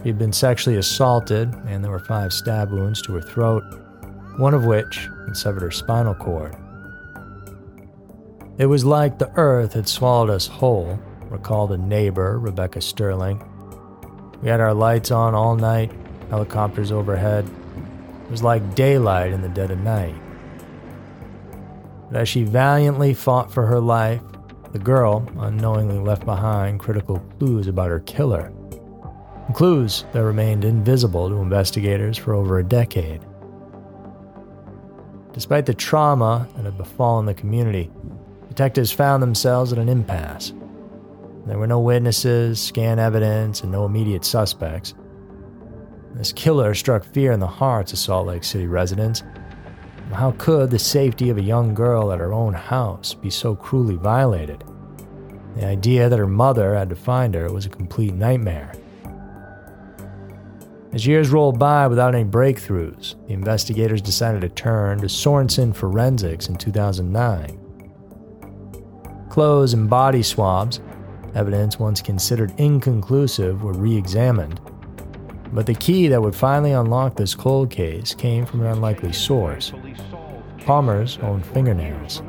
She 0.00 0.10
had 0.10 0.18
been 0.18 0.32
sexually 0.32 0.78
assaulted, 0.78 1.52
and 1.66 1.82
there 1.82 1.90
were 1.90 1.98
five 1.98 2.32
stab 2.32 2.70
wounds 2.70 3.02
to 3.02 3.14
her 3.14 3.20
throat, 3.20 3.64
one 4.36 4.54
of 4.54 4.64
which 4.64 5.08
had 5.26 5.36
severed 5.36 5.62
her 5.62 5.72
spinal 5.72 6.14
cord. 6.14 6.54
It 8.58 8.66
was 8.66 8.84
like 8.84 9.18
the 9.18 9.32
earth 9.34 9.72
had 9.72 9.88
swallowed 9.88 10.30
us 10.30 10.46
whole, 10.46 11.00
recalled 11.30 11.72
a 11.72 11.78
neighbor, 11.78 12.38
Rebecca 12.38 12.80
Sterling. 12.80 13.42
We 14.40 14.50
had 14.50 14.60
our 14.60 14.72
lights 14.72 15.10
on 15.10 15.34
all 15.34 15.56
night, 15.56 15.90
helicopters 16.30 16.92
overhead. 16.92 17.44
It 18.26 18.30
was 18.32 18.42
like 18.42 18.74
daylight 18.74 19.32
in 19.32 19.40
the 19.40 19.48
dead 19.48 19.70
of 19.70 19.78
night. 19.78 20.16
But 22.10 22.22
as 22.22 22.28
she 22.28 22.42
valiantly 22.42 23.14
fought 23.14 23.52
for 23.52 23.66
her 23.66 23.78
life, 23.78 24.20
the 24.72 24.80
girl 24.80 25.24
unknowingly 25.38 26.00
left 26.00 26.24
behind 26.24 26.80
critical 26.80 27.20
clues 27.38 27.68
about 27.68 27.88
her 27.88 28.00
killer. 28.00 28.52
Clues 29.54 30.04
that 30.12 30.24
remained 30.24 30.64
invisible 30.64 31.28
to 31.28 31.36
investigators 31.36 32.18
for 32.18 32.34
over 32.34 32.58
a 32.58 32.64
decade. 32.64 33.20
Despite 35.32 35.66
the 35.66 35.74
trauma 35.74 36.48
that 36.56 36.64
had 36.64 36.76
befallen 36.76 37.26
the 37.26 37.34
community, 37.34 37.92
detectives 38.48 38.90
found 38.90 39.22
themselves 39.22 39.72
at 39.72 39.78
an 39.78 39.88
impasse. 39.88 40.52
There 41.46 41.58
were 41.58 41.68
no 41.68 41.78
witnesses, 41.78 42.60
scan 42.60 42.98
evidence, 42.98 43.62
and 43.62 43.70
no 43.70 43.86
immediate 43.86 44.24
suspects. 44.24 44.94
This 46.16 46.32
killer 46.32 46.74
struck 46.74 47.04
fear 47.04 47.32
in 47.32 47.40
the 47.40 47.46
hearts 47.46 47.92
of 47.92 47.98
Salt 47.98 48.28
Lake 48.28 48.42
City 48.42 48.66
residents. 48.66 49.22
How 50.12 50.32
could 50.38 50.70
the 50.70 50.78
safety 50.78 51.28
of 51.28 51.36
a 51.36 51.42
young 51.42 51.74
girl 51.74 52.10
at 52.10 52.20
her 52.20 52.32
own 52.32 52.54
house 52.54 53.12
be 53.12 53.28
so 53.28 53.54
cruelly 53.54 53.96
violated? 53.96 54.64
The 55.56 55.66
idea 55.66 56.08
that 56.08 56.18
her 56.18 56.26
mother 56.26 56.74
had 56.74 56.88
to 56.88 56.96
find 56.96 57.34
her 57.34 57.52
was 57.52 57.66
a 57.66 57.70
complete 57.70 58.14
nightmare. 58.14 58.72
As 60.94 61.06
years 61.06 61.28
rolled 61.28 61.58
by 61.58 61.86
without 61.86 62.14
any 62.14 62.24
breakthroughs, 62.24 63.14
the 63.26 63.34
investigators 63.34 64.00
decided 64.00 64.40
to 64.40 64.48
turn 64.48 65.00
to 65.00 65.10
Sorenson 65.10 65.74
Forensics 65.74 66.48
in 66.48 66.56
2009. 66.56 67.60
Clothes 69.28 69.74
and 69.74 69.90
body 69.90 70.22
swabs, 70.22 70.80
evidence 71.34 71.78
once 71.78 72.00
considered 72.00 72.54
inconclusive, 72.56 73.62
were 73.62 73.74
re 73.74 73.94
examined. 73.94 74.62
But 75.52 75.66
the 75.66 75.74
key 75.74 76.08
that 76.08 76.20
would 76.20 76.34
finally 76.34 76.72
unlock 76.72 77.16
this 77.16 77.34
cold 77.34 77.70
case 77.70 78.14
came 78.14 78.44
from 78.44 78.60
an 78.60 78.66
unlikely 78.66 79.12
source 79.12 79.72
Palmer's 80.66 81.18
own 81.18 81.42
fingernails. 81.42 82.22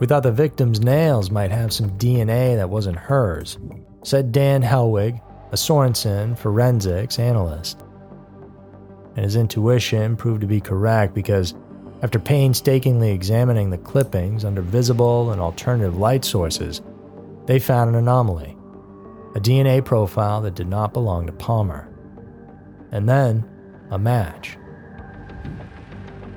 We 0.00 0.06
thought 0.06 0.24
the 0.24 0.32
victim's 0.32 0.80
nails 0.80 1.30
might 1.30 1.52
have 1.52 1.72
some 1.72 1.90
DNA 1.98 2.56
that 2.56 2.68
wasn't 2.68 2.96
hers, 2.96 3.58
said 4.02 4.32
Dan 4.32 4.62
Helwig, 4.62 5.20
a 5.52 5.56
Sorenson 5.56 6.36
forensics 6.36 7.18
analyst. 7.18 7.80
And 9.14 9.24
his 9.24 9.36
intuition 9.36 10.16
proved 10.16 10.40
to 10.40 10.46
be 10.46 10.60
correct 10.60 11.14
because 11.14 11.54
after 12.02 12.18
painstakingly 12.18 13.10
examining 13.10 13.70
the 13.70 13.78
clippings 13.78 14.44
under 14.44 14.62
visible 14.62 15.30
and 15.30 15.40
alternative 15.40 15.96
light 15.96 16.24
sources, 16.24 16.82
they 17.46 17.58
found 17.58 17.88
an 17.88 17.96
anomaly 17.96 18.57
a 19.38 19.40
DNA 19.40 19.84
profile 19.84 20.40
that 20.40 20.56
did 20.56 20.66
not 20.66 20.92
belong 20.92 21.24
to 21.24 21.32
Palmer. 21.32 21.88
And 22.90 23.08
then, 23.08 23.48
a 23.88 23.96
match. 23.96 24.58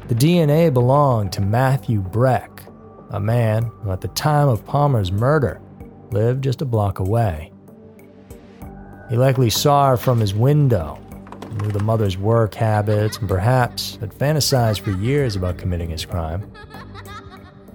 The 0.07 0.13
DNA 0.13 0.71
belonged 0.71 1.31
to 1.33 1.41
Matthew 1.41 1.99
Breck, 1.99 2.63
a 3.09 3.19
man 3.19 3.71
who, 3.81 3.89
at 3.91 4.01
the 4.01 4.07
time 4.09 4.49
of 4.49 4.63
Palmer's 4.67 5.11
murder, 5.11 5.59
lived 6.11 6.43
just 6.43 6.61
a 6.61 6.65
block 6.65 6.99
away. 6.99 7.51
He 9.09 9.17
likely 9.17 9.49
saw 9.49 9.89
her 9.89 9.97
from 9.97 10.19
his 10.19 10.35
window, 10.35 10.99
knew 11.59 11.71
the 11.71 11.83
mother's 11.83 12.19
work 12.19 12.53
habits, 12.53 13.17
and 13.17 13.27
perhaps 13.27 13.95
had 13.95 14.13
fantasized 14.13 14.81
for 14.81 14.91
years 14.91 15.35
about 15.35 15.57
committing 15.57 15.89
his 15.89 16.05
crime. 16.05 16.51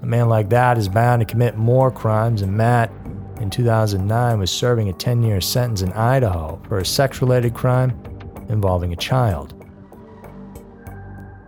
A 0.03 0.07
man 0.07 0.29
like 0.29 0.51
that 0.51 0.79
is 0.79 0.89
bound 0.89 1.19
to 1.19 1.27
commit 1.27 1.57
more 1.57 1.91
crimes, 1.91 2.43
and 2.43 2.57
Matt, 2.57 2.93
in 3.41 3.51
2009, 3.51 4.39
was 4.39 4.51
serving 4.51 4.89
a 4.89 4.93
10 4.93 5.23
year 5.23 5.41
sentence 5.41 5.83
in 5.83 5.93
Idaho 5.93 6.61
for 6.69 6.79
a 6.79 6.87
sex 6.87 7.21
related 7.21 7.55
crime 7.55 7.99
involving 8.49 8.93
a 8.93 8.97
child. 8.97 9.53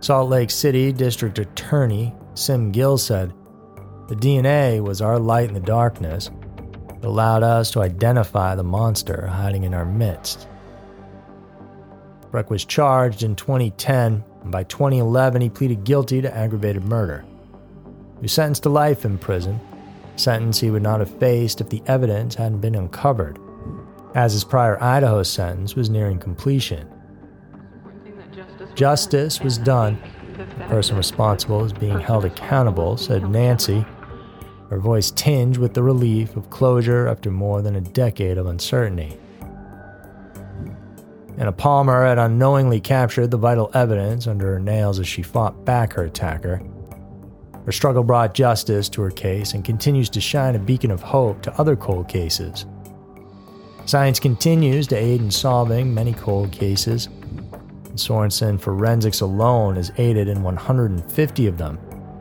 Salt 0.01 0.29
Lake 0.29 0.51
City 0.51 0.91
District 0.91 1.37
Attorney 1.39 2.13
Sim 2.33 2.71
Gill 2.71 2.97
said, 2.97 3.33
The 4.07 4.15
DNA 4.15 4.81
was 4.81 5.01
our 5.01 5.19
light 5.19 5.49
in 5.49 5.53
the 5.53 5.59
darkness 5.59 6.29
it 7.01 7.05
allowed 7.05 7.43
us 7.43 7.71
to 7.71 7.81
identify 7.81 8.55
the 8.55 8.63
monster 8.63 9.25
hiding 9.27 9.63
in 9.63 9.73
our 9.73 9.85
midst. 9.85 10.47
Breck 12.29 12.49
was 12.49 12.65
charged 12.65 13.23
in 13.23 13.37
2010, 13.37 14.23
and 14.43 14.51
by 14.51 14.63
2011 14.65 15.41
he 15.41 15.49
pleaded 15.49 15.85
guilty 15.85 16.21
to 16.21 16.35
aggravated 16.35 16.83
murder. 16.83 17.23
He 18.17 18.23
was 18.23 18.33
sentenced 18.33 18.63
to 18.63 18.69
life 18.69 19.05
in 19.05 19.17
prison, 19.17 19.61
sentence 20.19 20.59
he 20.59 20.69
would 20.69 20.83
not 20.83 20.99
have 20.99 21.19
faced 21.19 21.61
if 21.61 21.69
the 21.69 21.81
evidence 21.87 22.35
hadn't 22.35 22.59
been 22.59 22.75
uncovered, 22.75 23.39
as 24.15 24.33
his 24.33 24.43
prior 24.43 24.81
Idaho 24.81 25.23
sentence 25.23 25.75
was 25.75 25.89
nearing 25.89 26.19
completion. 26.19 26.87
Justice 28.75 29.41
was 29.41 29.57
done. 29.57 29.99
The 30.37 30.45
person 30.65 30.95
responsible 30.95 31.65
is 31.65 31.73
being 31.73 31.99
held 31.99 32.25
accountable, 32.25 32.97
said 32.97 33.29
Nancy, 33.29 33.85
her 34.69 34.79
voice 34.79 35.11
tinged 35.11 35.57
with 35.57 35.73
the 35.73 35.83
relief 35.83 36.35
of 36.35 36.49
closure 36.49 37.07
after 37.07 37.31
more 37.31 37.61
than 37.61 37.75
a 37.75 37.81
decade 37.81 38.37
of 38.37 38.45
uncertainty. 38.45 39.17
Anna 41.37 41.51
Palmer 41.51 42.05
had 42.05 42.19
unknowingly 42.19 42.79
captured 42.79 43.31
the 43.31 43.37
vital 43.37 43.71
evidence 43.73 44.27
under 44.27 44.53
her 44.53 44.59
nails 44.59 44.99
as 44.99 45.07
she 45.07 45.21
fought 45.23 45.65
back 45.65 45.93
her 45.93 46.03
attacker. 46.03 46.61
Her 47.69 47.73
struggle 47.73 48.03
brought 48.03 48.33
justice 48.33 48.89
to 48.89 49.03
her 49.03 49.11
case 49.11 49.53
and 49.53 49.63
continues 49.63 50.09
to 50.09 50.19
shine 50.19 50.55
a 50.55 50.59
beacon 50.59 50.89
of 50.89 51.03
hope 51.03 51.43
to 51.43 51.53
other 51.61 51.75
cold 51.75 52.07
cases. 52.07 52.65
Science 53.85 54.19
continues 54.19 54.87
to 54.87 54.95
aid 54.95 55.21
in 55.21 55.29
solving 55.29 55.93
many 55.93 56.13
cold 56.13 56.51
cases. 56.51 57.09
And 57.85 57.99
Sorenson 57.99 58.57
Forensics 58.57 59.21
alone 59.21 59.75
has 59.75 59.91
aided 59.99 60.27
in 60.27 60.41
150 60.41 61.45
of 61.45 61.59
them 61.59 61.77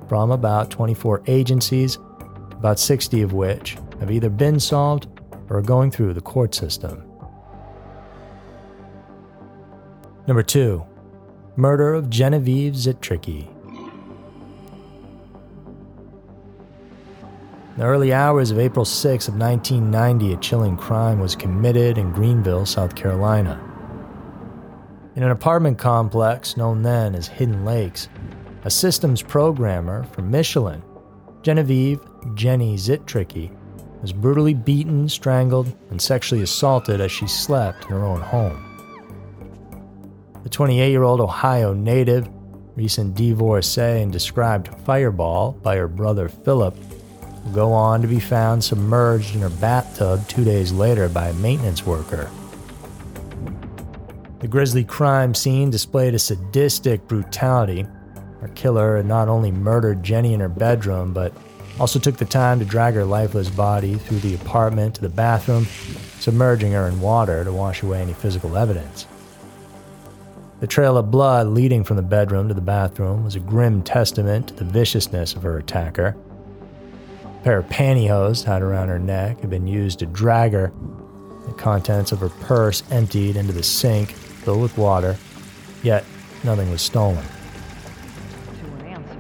from 0.07 0.33
about 0.33 0.71
24 0.71 1.23
agencies 1.27 1.97
about 2.51 2.79
60 2.79 3.23
of 3.23 3.33
which 3.33 3.79
have 4.01 4.11
either 4.11 4.29
been 4.29 4.61
solved 4.61 5.07
or 5.49 5.57
are 5.57 5.63
going 5.63 5.91
through 5.91 6.13
the 6.13 6.21
court 6.21 6.55
system. 6.55 7.03
Number 10.27 10.43
2. 10.43 10.85
Murder 11.57 11.95
of 11.95 12.11
Genevieve 12.11 12.75
Zitricki. 12.75 13.58
In 17.79 17.83
the 17.83 17.91
early 17.91 18.13
hours 18.13 18.51
of 18.51 18.59
April 18.59 18.85
6 18.85 19.29
of 19.29 19.37
1990, 19.37 20.33
a 20.33 20.37
chilling 20.39 20.77
crime 20.77 21.21
was 21.21 21.37
committed 21.37 21.97
in 21.97 22.11
Greenville, 22.11 22.67
South 22.67 22.97
Carolina. 22.97 23.63
In 25.15 25.23
an 25.23 25.31
apartment 25.31 25.79
complex 25.79 26.57
known 26.57 26.83
then 26.83 27.15
as 27.15 27.29
Hidden 27.29 27.65
Lakes, 27.65 28.09
a 28.65 28.71
systems 28.71 29.23
programmer 29.23 30.03
from 30.03 30.29
Michelin 30.29 30.83
Genevieve 31.43 32.01
Jenny 32.35 32.75
Zitricki, 32.75 33.57
was 34.03 34.13
brutally 34.13 34.55
beaten, 34.55 35.09
strangled, 35.09 35.73
and 35.91 36.03
sexually 36.03 36.43
assaulted 36.43 37.01
as 37.01 37.13
she 37.13 37.29
slept 37.29 37.85
in 37.85 37.91
her 37.91 38.05
own 38.05 38.21
home. 38.21 38.61
The 40.43 40.49
28 40.49 40.91
year 40.91 41.05
old 41.05 41.21
Ohio 41.21 41.75
native, 41.75 42.29
recent 42.75 43.15
divorcee 43.15 44.03
and 44.03 44.11
described 44.11 44.75
fireball 44.85 45.53
by 45.53 45.77
her 45.77 45.87
brother 45.87 46.29
Philip, 46.29 46.75
will 47.49 47.55
go 47.55 47.73
on 47.73 48.03
to 48.03 48.09
be 48.09 48.21
found 48.21 48.63
submerged 48.63 49.35
in 49.35 49.41
her 49.41 49.51
bathtub 49.51 50.29
two 50.29 50.45
days 50.45 50.73
later 50.73 51.09
by 51.09 51.29
a 51.29 51.35
maintenance 51.35 51.85
worker. 51.85 52.31
The 54.39 54.49
grisly 54.49 54.85
crime 54.85 55.35
scene 55.35 55.71
displayed 55.71 56.15
a 56.15 56.19
sadistic 56.19 57.09
brutality 57.09 57.87
our 58.41 58.49
killer 58.49 58.97
had 58.99 59.07
not 59.07 59.29
only 59.29 59.51
murdered 59.51 60.03
Jenny 60.03 60.33
in 60.33 60.41
her 60.41 60.49
bedroom, 60.49 61.13
but 61.13 61.33
also 61.81 61.99
took 61.99 62.17
the 62.17 62.25
time 62.25 62.59
to 62.59 62.65
drag 62.65 62.95
her 62.95 63.05
lifeless 63.05 63.51
body 63.51 63.97
through 63.97 64.19
the 64.21 64.35
apartment 64.35 64.95
to 64.97 65.01
the 65.01 65.09
bathroom 65.09 65.67
submerging 66.21 66.73
her 66.73 66.89
in 66.89 67.01
water 67.01 67.45
to 67.45 67.53
wash 67.53 67.83
away 67.83 68.01
any 68.01 68.13
physical 68.13 68.57
evidence. 68.57 69.07
The 70.61 70.67
trail 70.67 70.97
of 70.97 71.11
blood 71.11 71.49
leading 71.49 71.85
from 71.85 71.97
the 71.97 72.03
bedroom 72.03 72.49
to 72.49 72.55
the 72.55 72.61
bathroom 72.61 73.25
was 73.25 73.37
a 73.37 73.41
grim 73.41 73.83
testament 73.83 74.49
to 74.49 74.55
the 74.55 74.65
viciousness 74.65 75.35
of 75.35 75.43
her 75.43 75.59
attacker. 75.59 76.17
Pair 77.49 77.61
of 77.61 77.69
pantyhose 77.69 78.45
tied 78.45 78.61
around 78.61 78.89
her 78.89 78.99
neck 78.99 79.41
had 79.41 79.49
been 79.49 79.67
used 79.67 80.01
to 80.01 80.05
drag 80.05 80.53
her, 80.53 80.71
the 81.47 81.55
contents 81.55 82.13
of 82.13 82.21
her 82.21 82.29
purse 82.29 82.83
emptied 82.91 83.37
into 83.37 83.55
the 83.55 83.63
sink 83.63 84.11
filled 84.11 84.61
with 84.61 84.77
water, 84.77 85.17
yet 85.83 86.05
nothing 86.45 86.71
was 86.71 86.83
stolen. 86.83 87.25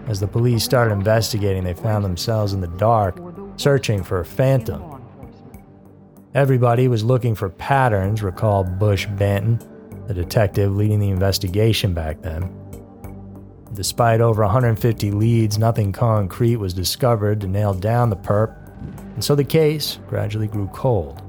As 0.08 0.20
the 0.20 0.26
police 0.26 0.62
started 0.62 0.92
investigating, 0.92 1.64
they 1.64 1.72
found 1.72 2.04
themselves 2.04 2.52
in 2.52 2.60
the 2.60 2.66
dark, 2.66 3.18
searching 3.56 4.04
for 4.04 4.20
a 4.20 4.26
phantom. 4.26 5.02
Everybody 6.34 6.86
was 6.86 7.02
looking 7.02 7.34
for 7.34 7.48
patterns, 7.48 8.22
recalled 8.22 8.78
Bush 8.78 9.06
Banton, 9.06 10.06
the 10.06 10.12
detective 10.12 10.76
leading 10.76 11.00
the 11.00 11.08
investigation 11.08 11.94
back 11.94 12.20
then. 12.20 12.57
Despite 13.74 14.20
over 14.20 14.42
150 14.42 15.10
leads, 15.10 15.58
nothing 15.58 15.92
concrete 15.92 16.56
was 16.56 16.72
discovered 16.72 17.40
to 17.42 17.46
nail 17.46 17.74
down 17.74 18.10
the 18.10 18.16
perp, 18.16 18.56
and 19.14 19.22
so 19.22 19.34
the 19.34 19.44
case 19.44 19.98
gradually 20.08 20.48
grew 20.48 20.68
cold. 20.68 21.22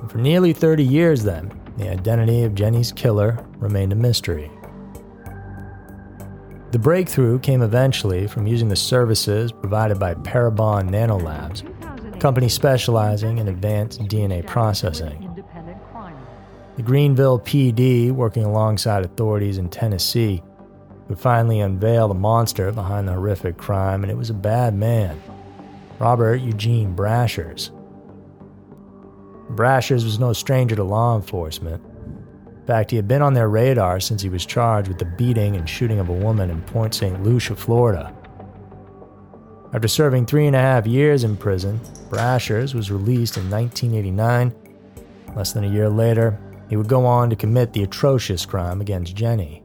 And 0.00 0.10
for 0.10 0.18
nearly 0.18 0.52
30 0.52 0.82
years, 0.84 1.22
then, 1.22 1.52
the 1.76 1.88
identity 1.88 2.42
of 2.42 2.54
Jenny's 2.54 2.92
killer 2.92 3.44
remained 3.58 3.92
a 3.92 3.96
mystery. 3.96 4.50
The 6.72 6.78
breakthrough 6.78 7.38
came 7.40 7.62
eventually 7.62 8.26
from 8.26 8.46
using 8.46 8.68
the 8.68 8.76
services 8.76 9.50
provided 9.50 9.98
by 9.98 10.14
Parabon 10.14 10.88
Nanolabs, 10.88 11.64
a 12.14 12.18
company 12.18 12.48
specializing 12.48 13.38
in 13.38 13.48
advanced 13.48 14.02
DNA 14.02 14.46
processing. 14.46 15.26
The 16.76 16.82
Greenville 16.82 17.40
PD, 17.40 18.12
working 18.12 18.44
alongside 18.44 19.04
authorities 19.04 19.58
in 19.58 19.68
Tennessee, 19.68 20.42
would 21.10 21.18
finally 21.18 21.58
unveil 21.58 22.06
the 22.06 22.14
monster 22.14 22.70
behind 22.70 23.08
the 23.08 23.12
horrific 23.12 23.58
crime, 23.58 24.04
and 24.04 24.12
it 24.12 24.16
was 24.16 24.30
a 24.30 24.34
bad 24.34 24.72
man 24.72 25.20
Robert 25.98 26.36
Eugene 26.36 26.94
Brashers. 26.94 27.70
Brashers 29.50 30.04
was 30.04 30.20
no 30.20 30.32
stranger 30.32 30.76
to 30.76 30.84
law 30.84 31.16
enforcement 31.16 31.82
In 32.46 32.66
fact, 32.66 32.92
he 32.92 32.96
had 32.96 33.08
been 33.08 33.20
on 33.20 33.34
their 33.34 33.48
radar 33.48 33.98
since 33.98 34.22
he 34.22 34.28
was 34.28 34.46
charged 34.46 34.86
with 34.86 34.98
the 34.98 35.04
beating 35.04 35.56
and 35.56 35.68
shooting 35.68 35.98
of 35.98 36.08
a 36.08 36.12
woman 36.12 36.48
in 36.48 36.62
Port 36.62 36.94
St. 36.94 37.20
Lucie, 37.24 37.56
Florida. 37.56 38.14
After 39.72 39.88
serving 39.88 40.26
three 40.26 40.46
and 40.46 40.54
a 40.54 40.60
half 40.60 40.86
years 40.86 41.24
in 41.24 41.36
prison, 41.36 41.80
Brashers 42.08 42.72
was 42.72 42.92
released 42.92 43.36
in 43.36 43.50
1989. 43.50 44.54
Less 45.34 45.52
than 45.52 45.64
a 45.64 45.68
year 45.68 45.88
later, 45.88 46.38
he 46.68 46.76
would 46.76 46.88
go 46.88 47.04
on 47.04 47.30
to 47.30 47.36
commit 47.36 47.72
the 47.72 47.82
atrocious 47.82 48.46
crime 48.46 48.80
against 48.80 49.16
Jenny. 49.16 49.59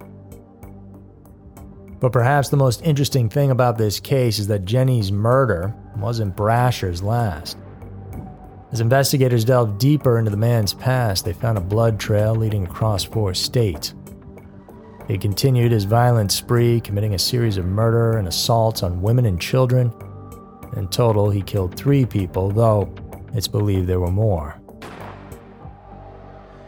But 1.99 2.11
perhaps 2.11 2.49
the 2.49 2.57
most 2.57 2.81
interesting 2.83 3.29
thing 3.29 3.51
about 3.51 3.77
this 3.77 3.99
case 3.99 4.39
is 4.39 4.47
that 4.47 4.65
Jenny's 4.65 5.11
murder 5.11 5.73
wasn't 5.97 6.35
Brasher's 6.35 7.01
last. 7.01 7.57
As 8.71 8.81
investigators 8.81 9.45
delved 9.45 9.79
deeper 9.79 10.19
into 10.19 10.31
the 10.31 10.37
man's 10.37 10.73
past, 10.73 11.23
they 11.23 11.33
found 11.33 11.57
a 11.57 11.61
blood 11.61 11.99
trail 11.99 12.35
leading 12.35 12.65
across 12.65 13.03
four 13.03 13.33
states. 13.33 13.93
He 15.07 15.17
continued 15.17 15.71
his 15.71 15.85
violent 15.85 16.31
spree, 16.31 16.81
committing 16.81 17.13
a 17.13 17.19
series 17.19 17.57
of 17.57 17.65
murder 17.65 18.17
and 18.17 18.27
assaults 18.27 18.83
on 18.83 19.01
women 19.01 19.25
and 19.25 19.39
children. 19.39 19.93
In 20.75 20.87
total, 20.89 21.29
he 21.29 21.41
killed 21.41 21.77
three 21.77 22.05
people, 22.05 22.49
though 22.49 22.93
it's 23.33 23.47
believed 23.47 23.87
there 23.87 23.99
were 23.99 24.11
more. 24.11 24.59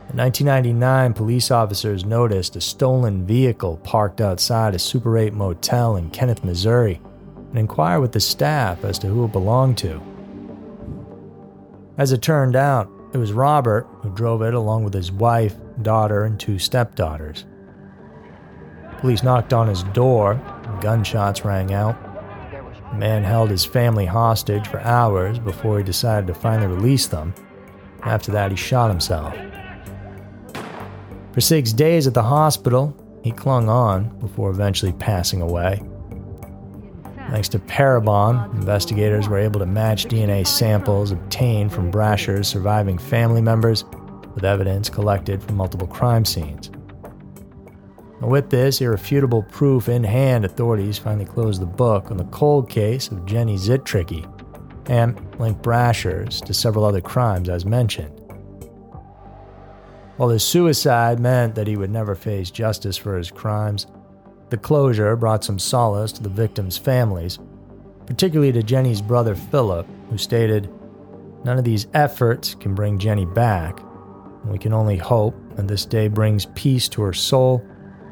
In 0.09 0.15
1999, 0.15 1.13
police 1.13 1.51
officers 1.51 2.05
noticed 2.05 2.55
a 2.55 2.61
stolen 2.61 3.25
vehicle 3.25 3.75
parked 3.83 4.21
outside 4.21 4.73
a 4.73 4.79
Super 4.79 5.17
8 5.17 5.33
motel 5.33 5.97
in 5.97 6.09
Kennett, 6.11 6.45
Missouri, 6.45 7.01
and 7.49 7.59
inquired 7.59 7.99
with 7.99 8.13
the 8.13 8.21
staff 8.21 8.85
as 8.85 8.97
to 8.99 9.07
who 9.07 9.25
it 9.25 9.33
belonged 9.33 9.77
to. 9.79 10.01
As 11.97 12.13
it 12.13 12.21
turned 12.21 12.55
out, 12.55 12.89
it 13.13 13.17
was 13.17 13.33
Robert 13.33 13.85
who 14.01 14.09
drove 14.11 14.41
it 14.43 14.53
along 14.53 14.85
with 14.85 14.93
his 14.93 15.11
wife, 15.11 15.55
daughter, 15.81 16.23
and 16.23 16.39
two 16.39 16.57
stepdaughters. 16.57 17.45
Police 18.99 19.23
knocked 19.23 19.51
on 19.51 19.67
his 19.67 19.83
door, 19.83 20.35
gunshots 20.79 21.43
rang 21.43 21.73
out. 21.73 21.97
The 22.91 22.97
man 22.97 23.25
held 23.25 23.49
his 23.49 23.65
family 23.65 24.05
hostage 24.05 24.67
for 24.67 24.79
hours 24.79 25.37
before 25.37 25.79
he 25.79 25.83
decided 25.83 26.27
to 26.27 26.33
finally 26.33 26.73
release 26.73 27.07
them. 27.07 27.33
After 28.03 28.31
that, 28.31 28.51
he 28.51 28.57
shot 28.57 28.89
himself. 28.89 29.35
For 31.37 31.41
six 31.41 31.71
days 31.71 32.07
at 32.07 32.15
the 32.15 32.23
hospital, 32.23 32.97
he 33.23 33.29
clung 33.29 33.69
on 33.69 34.09
before 34.17 34.49
eventually 34.49 34.93
passing 34.93 35.39
away. 35.39 35.83
Thanks 37.29 37.47
to 37.49 37.59
Parabon, 37.59 38.51
investigators 38.55 39.29
were 39.29 39.37
able 39.37 39.59
to 39.59 39.67
match 39.67 40.05
DNA 40.05 40.47
samples 40.47 41.11
obtained 41.11 41.71
from 41.71 41.91
Brasher's 41.91 42.47
surviving 42.47 42.97
family 42.97 43.43
members 43.43 43.85
with 44.33 44.45
evidence 44.45 44.89
collected 44.89 45.43
from 45.43 45.57
multiple 45.57 45.85
crime 45.85 46.25
scenes. 46.25 46.71
And 48.19 48.31
with 48.31 48.49
this 48.49 48.81
irrefutable 48.81 49.43
proof 49.43 49.89
in 49.89 50.03
hand, 50.03 50.43
authorities 50.43 50.97
finally 50.97 51.25
closed 51.25 51.61
the 51.61 51.67
book 51.67 52.09
on 52.09 52.17
the 52.17 52.25
cold 52.25 52.67
case 52.67 53.09
of 53.09 53.27
Jenny 53.27 53.57
Zitricki 53.57 54.25
and 54.89 55.39
linked 55.39 55.61
Brasher's 55.61 56.41
to 56.41 56.53
several 56.55 56.83
other 56.83 56.99
crimes 56.99 57.47
as 57.47 57.63
mentioned. 57.63 58.16
While 60.17 60.29
his 60.29 60.43
suicide 60.43 61.19
meant 61.19 61.53
that 61.55 61.67
he 61.67 61.77
would 61.77 61.91
never 61.91 62.15
face 62.15 62.49
justice 62.49 62.97
for 62.97 63.17
his 63.17 63.29
crimes, 63.29 63.85
the 64.49 64.57
closure 64.57 65.15
brought 65.15 65.43
some 65.43 65.59
solace 65.59 66.11
to 66.13 66.23
the 66.23 66.29
victims' 66.29 66.77
families, 66.77 67.37
particularly 68.07 68.51
to 68.53 68.63
Jenny's 68.63 69.01
brother 69.01 69.35
Philip, 69.35 69.85
who 70.09 70.17
stated, 70.17 70.73
None 71.43 71.59
of 71.59 71.63
these 71.63 71.85
efforts 71.93 72.55
can 72.55 72.73
bring 72.73 72.97
Jenny 72.97 73.25
back. 73.25 73.79
We 74.43 74.57
can 74.57 74.73
only 74.73 74.97
hope 74.97 75.35
that 75.55 75.67
this 75.67 75.85
day 75.85 76.07
brings 76.07 76.47
peace 76.55 76.89
to 76.89 77.03
her 77.03 77.13
soul 77.13 77.63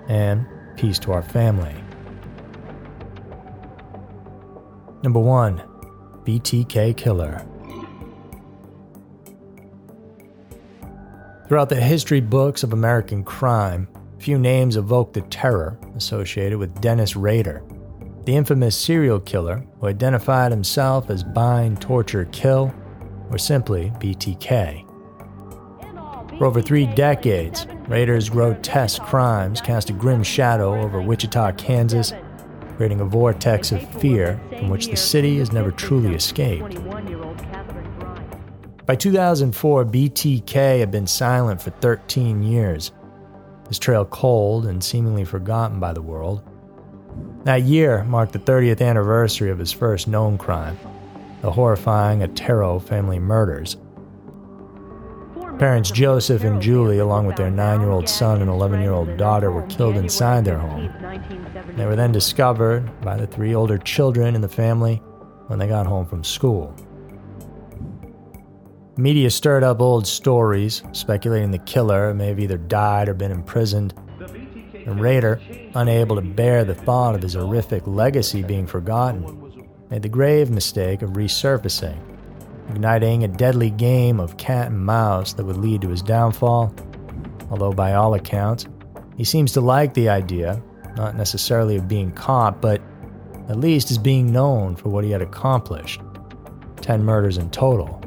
and 0.08 0.46
peace 0.78 1.00
to 1.00 1.12
our 1.12 1.24
family. 1.24 1.76
Number 5.02 5.20
1 5.20 5.58
BTK 6.24 6.96
Killer. 6.98 7.46
Throughout 11.48 11.70
the 11.70 11.76
history 11.76 12.22
books 12.22 12.64
of 12.64 12.74
American 12.74 13.24
crime, 13.24 13.88
Few 14.20 14.40
names 14.40 14.78
evoke 14.78 15.14
the 15.14 15.22
terror 15.22 15.78
associated 15.96 16.58
with 16.58 16.82
Dennis 16.82 17.16
Rader, 17.16 17.64
the 18.24 18.36
infamous 18.36 18.76
serial 18.76 19.20
killer 19.20 19.64
who 19.80 19.88
identified 19.88 20.52
himself 20.52 21.10
as 21.10 21.24
Bind, 21.24 21.80
Torture, 21.82 22.26
Kill, 22.32 22.74
or 23.30 23.38
simply 23.38 23.92
BTK. 24.00 24.84
For 26.40 26.46
over 26.46 26.62
three 26.62 26.88
decades, 26.88 27.68
Rader's 27.88 28.30
grotesque 28.30 29.02
crimes 29.04 29.62
cast 29.62 29.90
a 29.90 29.94
grim 29.94 30.24
shadow 30.24 30.82
over 30.82 31.02
Wichita, 31.02 31.52
Kansas, 31.52 32.14
creating 32.78 33.02
a 33.02 33.06
vortex 33.06 33.72
of 33.72 33.88
fear 34.02 34.42
from 34.50 34.70
which 34.70 34.88
the 34.88 34.98
city 34.98 35.38
has 35.38 35.52
never 35.52 35.72
truly 35.72 36.16
escaped. 36.16 36.80
By 38.86 38.96
2004, 38.96 39.86
BTK 39.86 40.80
had 40.80 40.92
been 40.92 41.08
silent 41.08 41.60
for 41.60 41.72
13 41.72 42.44
years, 42.44 42.92
his 43.68 43.80
trail 43.80 44.06
cold 44.06 44.68
and 44.68 44.84
seemingly 44.84 45.26
forgotten 45.26 45.80
by 45.80 45.92
the 45.92 46.04
world. 46.04 46.44
That 47.46 47.64
year 47.64 48.04
marked 48.04 48.34
the 48.34 48.40
30th 48.40 48.86
anniversary 48.86 49.50
of 49.50 49.58
his 49.58 49.72
first 49.72 50.08
known 50.08 50.38
crime, 50.38 50.78
the 51.42 51.52
horrifying 51.52 52.22
Otero 52.22 52.78
family 52.78 53.18
murders. 53.18 53.78
Parents 55.58 55.90
Joseph 55.90 56.44
and 56.44 56.62
Julie, 56.62 57.00
along 57.00 57.26
with 57.26 57.38
their 57.38 57.50
nine 57.50 57.82
year 57.82 57.90
old 57.90 58.08
son 58.08 58.42
and 58.42 58.52
11 58.52 58.82
year 58.82 58.92
old 58.92 59.18
daughter, 59.18 59.52
were 59.52 59.66
killed 59.68 59.98
inside 59.98 60.46
their 60.46 60.60
home. 60.60 60.92
They 61.76 61.88
were 61.88 61.96
then 61.96 62.12
discovered 62.12 63.02
by 63.02 63.18
the 63.18 63.26
three 63.26 63.56
older 63.56 63.80
children 63.80 64.36
in 64.36 64.42
the 64.42 64.50
family 64.50 64.98
when 65.48 65.58
they 65.58 65.68
got 65.68 65.88
home 65.88 66.06
from 66.06 66.24
school. 66.24 66.76
Media 68.98 69.30
stirred 69.30 69.64
up 69.64 69.82
old 69.82 70.08
stories, 70.08 70.82
speculating 70.94 71.52
the 71.52 71.58
killer 71.60 72.14
may 72.14 72.28
have 72.28 72.40
either 72.40 72.58
died 72.58 73.10
or 73.10 73.14
been 73.14 73.32
imprisoned. 73.32 73.94
And 74.74 75.02
Rader, 75.02 75.42
unable 75.74 76.16
to 76.16 76.22
bear 76.22 76.64
the 76.64 76.76
thought 76.76 77.14
of 77.14 77.22
his 77.22 77.34
horrific 77.34 77.86
legacy 77.88 78.42
being 78.42 78.66
forgotten, 78.66 79.68
made 79.90 80.02
the 80.02 80.08
grave 80.08 80.50
mistake 80.50 81.02
of 81.02 81.12
resurfacing, 81.12 82.00
igniting 82.70 83.26
a 83.26 83.28
deadly 83.28 83.70
game 83.70 84.22
of 84.22 84.38
cat 84.38 84.68
and 84.68 84.86
mouse 84.86 85.34
that 85.34 85.44
would 85.46 85.58
lead 85.58 85.82
to 85.82 85.90
his 85.90 86.02
downfall. 86.02 86.74
Although, 87.52 87.74
by 87.74 87.96
all 87.96 88.14
accounts, 88.14 88.66
he 89.18 89.26
seems 89.26 89.52
to 89.54 89.62
like 89.62 89.94
the 89.94 90.08
idea, 90.08 90.64
not 90.96 91.18
necessarily 91.18 91.76
of 91.76 91.90
being 91.90 92.14
caught, 92.14 92.62
but 92.62 92.82
at 93.50 93.60
least 93.60 93.92
as 93.92 93.98
being 93.98 94.32
known 94.32 94.78
for 94.78 94.88
what 94.88 95.04
he 95.04 95.12
had 95.12 95.22
accomplished 95.22 96.00
10 96.78 97.04
murders 97.04 97.38
in 97.38 97.50
total. 97.50 98.02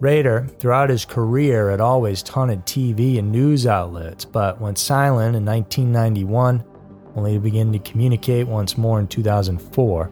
Rader, 0.00 0.46
throughout 0.58 0.88
his 0.88 1.04
career, 1.04 1.70
had 1.70 1.80
always 1.80 2.22
taunted 2.22 2.64
TV 2.64 3.18
and 3.18 3.30
news 3.30 3.66
outlets, 3.66 4.24
but 4.24 4.58
went 4.58 4.78
silent 4.78 5.36
in 5.36 5.44
1991, 5.44 6.64
only 7.16 7.34
to 7.34 7.38
begin 7.38 7.70
to 7.74 7.78
communicate 7.80 8.48
once 8.48 8.78
more 8.78 8.98
in 8.98 9.06
2004, 9.06 10.10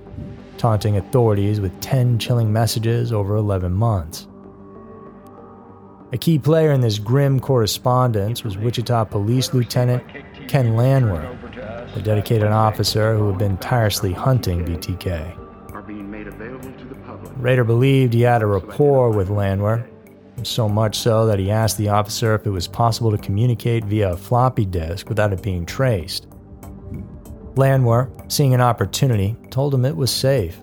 taunting 0.59 0.99
authorities 0.99 1.59
with 1.59 1.81
10 1.81 2.19
chilling 2.19 2.53
messages 2.53 3.13
over 3.13 3.35
11 3.37 3.73
months. 3.73 4.29
A 6.13 6.19
key 6.19 6.39
player 6.39 6.73
in 6.73 6.83
this 6.83 6.99
grim 6.99 7.41
correspondence 7.41 8.45
was 8.45 8.59
Wichita 8.59 9.05
Police 9.07 9.55
Lieutenant 9.55 10.03
Ken 10.49 10.77
Landwehr, 10.77 11.35
a 11.95 12.03
dedicated 12.03 12.49
officer 12.49 13.17
who 13.17 13.29
had 13.29 13.39
been 13.39 13.57
tirelessly 13.57 14.13
hunting 14.13 14.67
BTK. 14.67 15.38
Rader 17.39 17.63
believed 17.63 18.15
he 18.15 18.23
had 18.23 18.43
a 18.43 18.47
rapport 18.47 19.11
with 19.11 19.31
Landwehr, 19.31 19.89
so 20.43 20.69
much 20.69 20.99
so 20.99 21.27
that 21.27 21.39
he 21.39 21.53
asked 21.53 21.79
the 21.79 21.89
officer 21.89 22.35
if 22.35 22.45
it 22.45 22.51
was 22.51 22.67
possible 22.67 23.13
to 23.13 23.19
communicate 23.19 23.85
via 23.85 24.13
a 24.13 24.17
floppy 24.17 24.65
disk 24.65 25.09
without 25.09 25.33
it 25.33 25.41
being 25.41 25.65
traced. 25.65 26.27
Landwehr, 27.55 28.11
seeing 28.27 28.55
an 28.55 28.61
opportunity, 28.61 29.37
told 29.51 29.73
him 29.73 29.85
it 29.85 29.97
was 29.97 30.11
safe. 30.11 30.59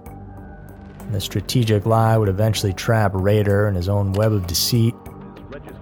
The 1.12 1.22
strategic 1.22 1.86
lie 1.86 2.18
would 2.18 2.30
eventually 2.30 2.74
trap 2.74 3.12
Rader 3.14 3.70
in 3.70 3.76
his 3.76 3.88
own 3.88 4.12
web 4.12 4.34
of 4.34 4.46
deceit. 4.48 4.94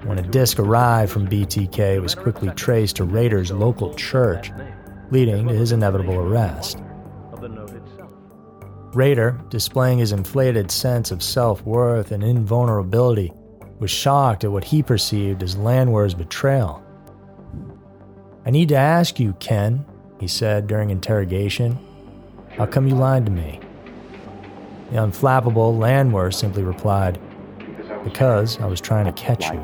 When 0.03 0.19
a 0.19 0.23
disk 0.23 0.59
arrived 0.59 1.11
from 1.11 1.27
BTK, 1.27 1.95
it 1.95 2.01
was 2.01 2.13
quickly 2.13 2.49
traced 2.49 2.97
to 2.97 3.03
Rader's 3.03 3.51
local 3.51 3.95
church, 3.95 4.51
leading 5.09 5.47
to 5.47 5.55
his 5.55 5.71
inevitable 5.71 6.15
arrest. 6.15 6.77
Rader, 8.95 9.39
displaying 9.49 9.99
his 9.99 10.11
inflated 10.11 10.71
sense 10.71 11.11
of 11.11 11.23
self 11.23 11.61
worth 11.63 12.11
and 12.11 12.23
invulnerability, 12.23 13.33
was 13.79 13.91
shocked 13.91 14.43
at 14.43 14.51
what 14.51 14.63
he 14.63 14.83
perceived 14.83 15.43
as 15.43 15.57
Landwehr's 15.57 16.13
betrayal. 16.13 16.83
I 18.45 18.51
need 18.51 18.69
to 18.69 18.75
ask 18.75 19.19
you, 19.19 19.33
Ken, 19.39 19.85
he 20.19 20.27
said 20.27 20.67
during 20.67 20.89
interrogation, 20.89 21.77
how 22.57 22.65
come 22.65 22.87
you 22.87 22.95
lied 22.95 23.25
to 23.25 23.31
me? 23.31 23.59
The 24.91 24.97
unflappable 24.97 25.77
Landwehr 25.77 26.31
simply 26.31 26.63
replied, 26.63 27.19
Because 28.03 28.59
I 28.59 28.65
was 28.67 28.79
trying 28.79 29.05
to 29.05 29.11
catch 29.13 29.49
you. 29.49 29.59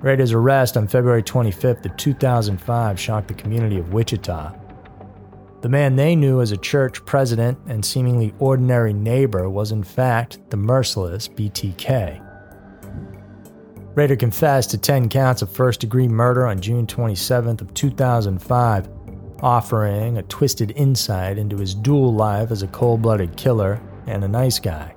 Rader's 0.00 0.32
arrest 0.32 0.76
on 0.76 0.88
February 0.88 1.22
25th 1.22 1.84
of 1.84 1.96
2005 1.96 3.00
shocked 3.00 3.28
the 3.28 3.34
community 3.34 3.78
of 3.78 3.92
Wichita 3.92 4.54
the 5.66 5.70
man 5.70 5.96
they 5.96 6.14
knew 6.14 6.40
as 6.40 6.52
a 6.52 6.56
church 6.56 7.04
president 7.06 7.58
and 7.66 7.84
seemingly 7.84 8.32
ordinary 8.38 8.92
neighbor 8.92 9.50
was 9.50 9.72
in 9.72 9.82
fact 9.82 10.38
the 10.50 10.56
merciless 10.56 11.26
BTK. 11.26 12.24
Rader 13.96 14.14
confessed 14.14 14.70
to 14.70 14.78
10 14.78 15.08
counts 15.08 15.42
of 15.42 15.50
first-degree 15.50 16.06
murder 16.06 16.46
on 16.46 16.60
June 16.60 16.86
27th 16.86 17.62
of 17.62 17.74
2005, 17.74 18.88
offering 19.42 20.18
a 20.18 20.22
twisted 20.22 20.70
insight 20.76 21.36
into 21.36 21.56
his 21.56 21.74
dual 21.74 22.14
life 22.14 22.52
as 22.52 22.62
a 22.62 22.68
cold-blooded 22.68 23.36
killer 23.36 23.82
and 24.06 24.22
a 24.22 24.28
nice 24.28 24.60
guy. 24.60 24.94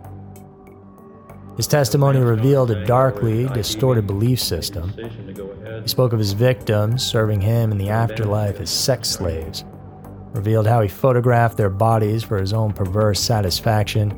His 1.58 1.66
testimony 1.66 2.20
revealed 2.20 2.70
a 2.70 2.86
darkly 2.86 3.48
distorted 3.48 4.06
belief 4.06 4.40
system. 4.40 4.94
He 5.82 5.88
spoke 5.88 6.14
of 6.14 6.20
his 6.20 6.34
victims 6.34 7.04
serving 7.04 7.42
him 7.42 7.72
in 7.72 7.80
the 7.80 7.90
afterlife 7.90 8.60
as 8.60 8.70
sex 8.70 9.10
slaves 9.10 9.66
revealed 10.34 10.68
how 10.68 10.82
he 10.82 10.88
photographed 10.88 11.58
their 11.58 11.70
bodies 11.70 12.24
for 12.24 12.38
his 12.38 12.54
own 12.54 12.74
perverse 12.74 13.20
satisfaction, 13.20 14.14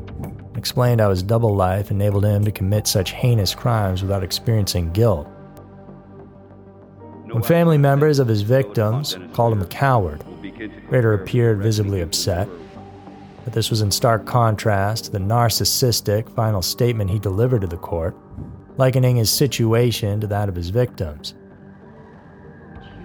explained 0.55 1.01
how 1.01 1.09
his 1.09 1.23
double 1.23 1.55
life 1.55 1.91
enabled 1.91 2.25
him 2.25 2.43
to 2.45 2.51
commit 2.51 2.87
such 2.87 3.11
heinous 3.11 3.55
crimes 3.55 4.01
without 4.01 4.23
experiencing 4.23 4.91
guilt. 4.91 5.27
When 7.31 7.43
family 7.43 7.77
members 7.77 8.19
of 8.19 8.27
his 8.27 8.41
victims 8.41 9.17
called 9.33 9.53
him 9.53 9.61
a 9.61 9.67
coward, 9.67 10.23
Rader 10.89 11.13
appeared 11.13 11.61
visibly 11.61 12.01
upset. 12.01 12.47
But 13.45 13.53
this 13.53 13.69
was 13.69 13.81
in 13.81 13.89
stark 13.89 14.25
contrast 14.25 15.05
to 15.05 15.11
the 15.11 15.19
narcissistic 15.19 16.29
final 16.35 16.61
statement 16.61 17.09
he 17.09 17.19
delivered 17.19 17.61
to 17.61 17.67
the 17.67 17.77
court, 17.77 18.15
likening 18.77 19.15
his 19.15 19.29
situation 19.29 20.19
to 20.21 20.27
that 20.27 20.49
of 20.49 20.55
his 20.55 20.69
victims. 20.69 21.33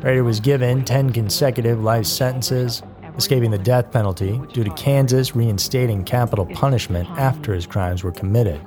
Rader 0.02 0.24
was 0.24 0.40
given 0.40 0.84
10 0.84 1.12
consecutive 1.12 1.82
life 1.82 2.06
sentences 2.06 2.82
escaping 3.16 3.50
the 3.50 3.58
death 3.58 3.90
penalty 3.90 4.40
due 4.52 4.64
to 4.64 4.70
Kansas 4.70 5.34
reinstating 5.34 6.04
capital 6.04 6.46
punishment 6.46 7.08
after 7.10 7.54
his 7.54 7.66
crimes 7.66 8.04
were 8.04 8.12
committed. 8.12 8.60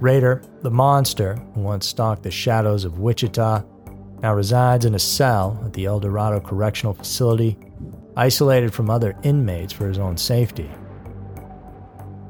Rader, 0.00 0.42
the 0.62 0.70
monster 0.70 1.36
who 1.54 1.60
once 1.60 1.86
stalked 1.86 2.22
the 2.22 2.30
shadows 2.30 2.84
of 2.84 2.98
Wichita, 2.98 3.62
now 4.22 4.34
resides 4.34 4.84
in 4.84 4.94
a 4.94 4.98
cell 4.98 5.60
at 5.64 5.72
the 5.72 5.84
El 5.84 6.00
Dorado 6.00 6.40
Correctional 6.40 6.94
Facility, 6.94 7.56
isolated 8.16 8.72
from 8.72 8.90
other 8.90 9.16
inmates 9.22 9.72
for 9.72 9.86
his 9.86 9.98
own 9.98 10.16
safety. 10.16 10.70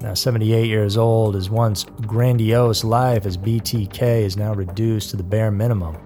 Now 0.00 0.14
78 0.14 0.66
years 0.66 0.96
old, 0.96 1.34
his 1.34 1.48
once 1.48 1.84
grandiose 2.06 2.82
life 2.82 3.24
as 3.24 3.36
BTK 3.36 4.22
is 4.22 4.36
now 4.36 4.52
reduced 4.52 5.10
to 5.10 5.16
the 5.16 5.22
bare 5.22 5.50
minimum. 5.50 5.96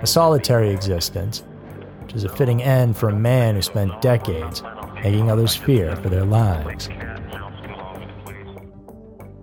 A 0.00 0.06
solitary 0.06 0.70
existence 0.70 1.42
which 2.08 2.16
is 2.16 2.24
a 2.24 2.28
fitting 2.30 2.62
end 2.62 2.96
for 2.96 3.10
a 3.10 3.14
man 3.14 3.54
who 3.54 3.60
spent 3.60 4.00
decades 4.00 4.62
making 4.94 5.30
others 5.30 5.54
fear 5.54 5.94
for 5.96 6.08
their 6.08 6.24
lives. 6.24 6.88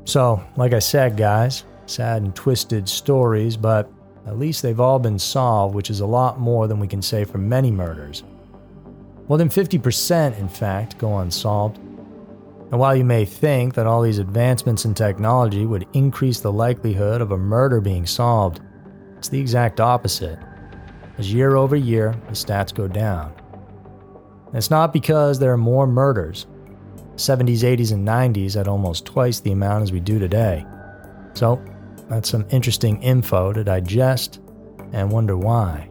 So, 0.05 0.43
like 0.57 0.73
I 0.73 0.79
said, 0.79 1.15
guys, 1.15 1.63
sad 1.85 2.23
and 2.23 2.35
twisted 2.35 2.89
stories, 2.89 3.55
but 3.55 3.87
at 4.25 4.39
least 4.39 4.63
they've 4.63 4.79
all 4.79 4.97
been 4.97 5.19
solved, 5.19 5.75
which 5.75 5.91
is 5.91 5.99
a 5.99 6.07
lot 6.07 6.39
more 6.39 6.67
than 6.67 6.79
we 6.79 6.87
can 6.87 7.03
say 7.03 7.23
for 7.23 7.37
many 7.37 7.69
murders. 7.69 8.23
More 9.27 9.37
than 9.37 9.49
50%, 9.49 10.39
in 10.39 10.47
fact, 10.47 10.97
go 10.97 11.19
unsolved. 11.19 11.77
And 11.77 12.79
while 12.79 12.95
you 12.95 13.05
may 13.05 13.25
think 13.25 13.75
that 13.75 13.85
all 13.85 14.01
these 14.01 14.17
advancements 14.17 14.85
in 14.85 14.95
technology 14.95 15.67
would 15.67 15.85
increase 15.93 16.39
the 16.39 16.51
likelihood 16.51 17.21
of 17.21 17.31
a 17.31 17.37
murder 17.37 17.79
being 17.79 18.07
solved, 18.07 18.59
it's 19.19 19.29
the 19.29 19.39
exact 19.39 19.79
opposite 19.79 20.39
as 21.17 21.33
year 21.33 21.55
over 21.55 21.75
year 21.75 22.15
the 22.27 22.33
stats 22.33 22.73
go 22.73 22.87
down. 22.87 23.33
And 24.47 24.55
it's 24.55 24.71
not 24.71 24.93
because 24.93 25.39
there 25.39 25.51
are 25.51 25.57
more 25.57 25.87
murders. 25.87 26.47
70s, 27.15 27.59
80s, 27.59 27.93
and 27.93 28.07
90s 28.07 28.55
had 28.55 28.67
almost 28.67 29.05
twice 29.05 29.39
the 29.39 29.51
amount 29.51 29.83
as 29.83 29.91
we 29.91 29.99
do 29.99 30.19
today. 30.19 30.65
So, 31.33 31.63
that's 32.09 32.29
some 32.29 32.45
interesting 32.49 33.01
info 33.01 33.53
to 33.53 33.63
digest 33.63 34.41
and 34.91 35.11
wonder 35.11 35.37
why. 35.37 35.89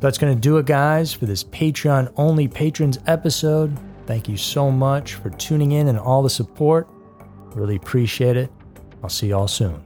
That's 0.00 0.18
going 0.18 0.34
to 0.34 0.40
do 0.40 0.58
it, 0.58 0.66
guys, 0.66 1.12
for 1.12 1.26
this 1.26 1.42
Patreon 1.44 2.12
only 2.16 2.48
patrons 2.48 2.98
episode. 3.06 3.76
Thank 4.06 4.28
you 4.28 4.36
so 4.36 4.70
much 4.70 5.14
for 5.14 5.30
tuning 5.30 5.72
in 5.72 5.88
and 5.88 5.98
all 5.98 6.22
the 6.22 6.30
support. 6.30 6.88
Really 7.54 7.76
appreciate 7.76 8.36
it. 8.36 8.50
I'll 9.02 9.08
see 9.08 9.28
y'all 9.28 9.48
soon. 9.48 9.85